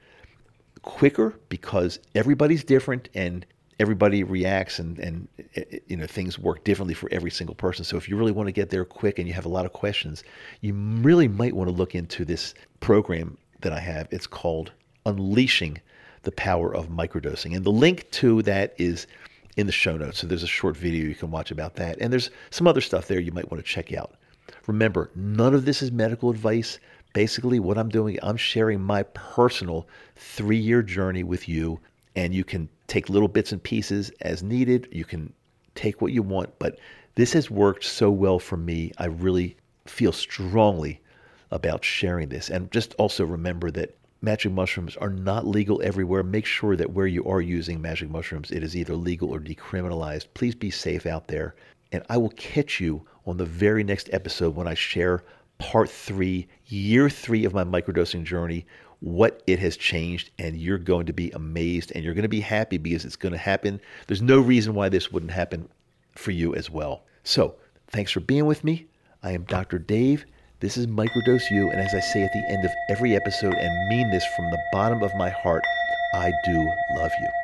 quicker 0.82 1.40
because 1.48 2.00
everybody's 2.16 2.66
different 2.66 3.08
and 3.14 3.46
everybody 3.82 4.24
reacts 4.24 4.78
and, 4.78 5.00
and 5.00 5.28
eh, 5.56 5.64
eh, 5.72 5.80
you 5.88 5.98
know 5.98 6.06
things 6.06 6.38
work 6.38 6.64
differently 6.64 6.94
for 6.94 7.10
every 7.12 7.32
single 7.32 7.56
person. 7.56 7.84
So 7.84 7.98
if 7.98 8.08
you 8.08 8.16
really 8.16 8.32
want 8.32 8.48
to 8.48 8.54
get 8.54 8.70
there 8.70 8.86
quick 8.86 9.18
and 9.18 9.28
you 9.28 9.34
have 9.34 9.46
a 9.46 9.50
lot 9.58 9.66
of 9.66 9.74
questions, 9.74 10.24
you 10.62 10.74
really 10.74 11.28
might 11.28 11.54
want 11.54 11.68
to 11.68 11.76
look 11.76 11.96
into 11.96 12.24
this 12.24 12.54
program 12.80 13.38
that 13.62 13.74
I 13.74 13.80
have. 13.80 14.08
It's 14.12 14.28
called 14.28 14.72
Unleashing 15.08 15.80
the 16.22 16.32
Power 16.32 16.74
of 16.74 16.90
Microdosing. 16.90 17.56
And 17.56 17.66
the 17.66 17.72
link 17.72 18.10
to 18.12 18.44
that 18.44 18.76
is 18.78 19.08
in 19.58 19.66
the 19.66 19.72
show 19.72 19.98
notes. 19.98 20.20
So 20.20 20.28
there's 20.28 20.44
a 20.44 20.48
short 20.48 20.78
video 20.78 21.08
you 21.08 21.16
can 21.16 21.32
watch 21.32 21.50
about 21.50 21.76
that. 21.76 21.98
And 22.00 22.14
there's 22.14 22.30
some 22.52 22.68
other 22.68 22.82
stuff 22.82 23.08
there 23.08 23.20
you 23.20 23.32
might 23.32 23.50
want 23.52 23.64
to 23.64 23.70
check 23.70 23.92
out. 23.94 24.14
Remember, 24.68 25.10
none 25.16 25.56
of 25.56 25.66
this 25.66 25.82
is 25.82 25.92
medical 25.92 26.30
advice. 26.30 26.78
Basically, 27.14 27.60
what 27.60 27.78
I'm 27.78 27.90
doing, 27.90 28.20
I'm 28.22 28.38
sharing 28.38 28.80
my 28.80 29.04
personal 29.04 29.88
three 30.16 30.58
year 30.60 30.84
journey 30.84 31.24
with 31.24 31.50
you. 31.50 31.80
And 32.16 32.34
you 32.34 32.44
can 32.44 32.70
take 32.92 33.08
little 33.08 33.30
bits 33.30 33.54
and 33.54 33.64
pieces 33.64 34.12
as 34.20 34.44
needed. 34.44 34.86
You 34.92 35.06
can 35.06 35.32
take 35.76 36.02
what 36.02 36.12
you 36.12 36.22
want. 36.22 36.50
But 36.60 36.78
this 37.16 37.32
has 37.32 37.50
worked 37.50 37.86
so 37.86 38.12
well 38.12 38.38
for 38.38 38.58
me. 38.58 38.92
I 38.98 39.06
really 39.06 39.56
feel 39.88 40.12
strongly 40.12 41.00
about 41.52 41.86
sharing 41.86 42.28
this. 42.28 42.50
And 42.50 42.70
just 42.70 42.94
also 42.96 43.26
remember 43.26 43.72
that 43.72 43.96
magic 44.22 44.52
mushrooms 44.52 44.98
are 44.98 45.10
not 45.10 45.48
legal 45.48 45.82
everywhere. 45.82 46.22
Make 46.22 46.46
sure 46.46 46.76
that 46.76 46.92
where 46.92 47.08
you 47.08 47.24
are 47.24 47.40
using 47.40 47.82
magic 47.82 48.10
mushrooms, 48.10 48.52
it 48.52 48.62
is 48.62 48.76
either 48.76 48.96
legal 48.96 49.30
or 49.34 49.40
decriminalized. 49.40 50.26
Please 50.34 50.54
be 50.54 50.70
safe 50.70 51.06
out 51.06 51.30
there. 51.30 51.56
And 51.94 52.04
I 52.10 52.18
will 52.18 52.34
catch 52.36 52.82
you 52.82 53.06
on 53.26 53.38
the 53.38 53.46
very 53.46 53.86
next 53.86 54.10
episode 54.12 54.54
when 54.54 54.68
I 54.68 54.74
share 54.74 55.24
part 55.60 55.90
three, 55.90 56.46
year 56.66 57.10
three 57.10 57.46
of 57.46 57.54
my 57.54 57.64
microdosing 57.64 58.26
journey, 58.26 58.66
what 59.02 59.44
it 59.46 59.60
has 59.60 59.76
changed. 59.76 60.32
And 60.40 60.56
you're 60.56 60.78
going 60.78 61.06
to 61.08 61.14
be 61.14 61.30
amazed 61.32 61.92
and 61.94 62.04
you're 62.04 62.14
going 62.14 62.24
to 62.24 62.30
be 62.30 62.40
happy 62.40 62.78
because 62.78 63.04
it's 63.04 63.16
going 63.16 63.34
to 63.34 63.38
happen. 63.38 63.82
There's 64.08 64.22
no 64.22 64.40
reason 64.40 64.74
why 64.74 64.90
this 64.90 65.12
wouldn't 65.12 65.32
happen 65.32 65.68
for 66.16 66.32
you 66.32 66.56
as 66.56 66.70
well. 66.70 67.04
So 67.24 67.56
thanks 67.88 68.12
for 68.12 68.22
being 68.22 68.46
with 68.46 68.64
me. 68.64 68.88
I 69.24 69.32
am 69.32 69.44
Dr. 69.44 69.78
Dave. 69.78 70.26
This 70.62 70.78
is 70.78 70.86
Microdose 70.86 71.50
U, 71.50 71.72
and 71.72 71.82
as 71.82 71.94
I 71.96 72.00
say 72.00 72.22
at 72.22 72.34
the 72.34 72.46
end 72.50 72.64
of 72.64 72.72
every 72.90 73.16
episode 73.16 73.56
and 73.56 73.90
mean 73.90 74.12
this 74.12 74.26
from 74.36 74.46
the 74.52 74.62
bottom 74.72 75.02
of 75.02 75.12
my 75.16 75.30
heart, 75.30 75.64
I 76.14 76.32
do 76.46 76.72
love 76.96 77.12
you. 77.20 77.41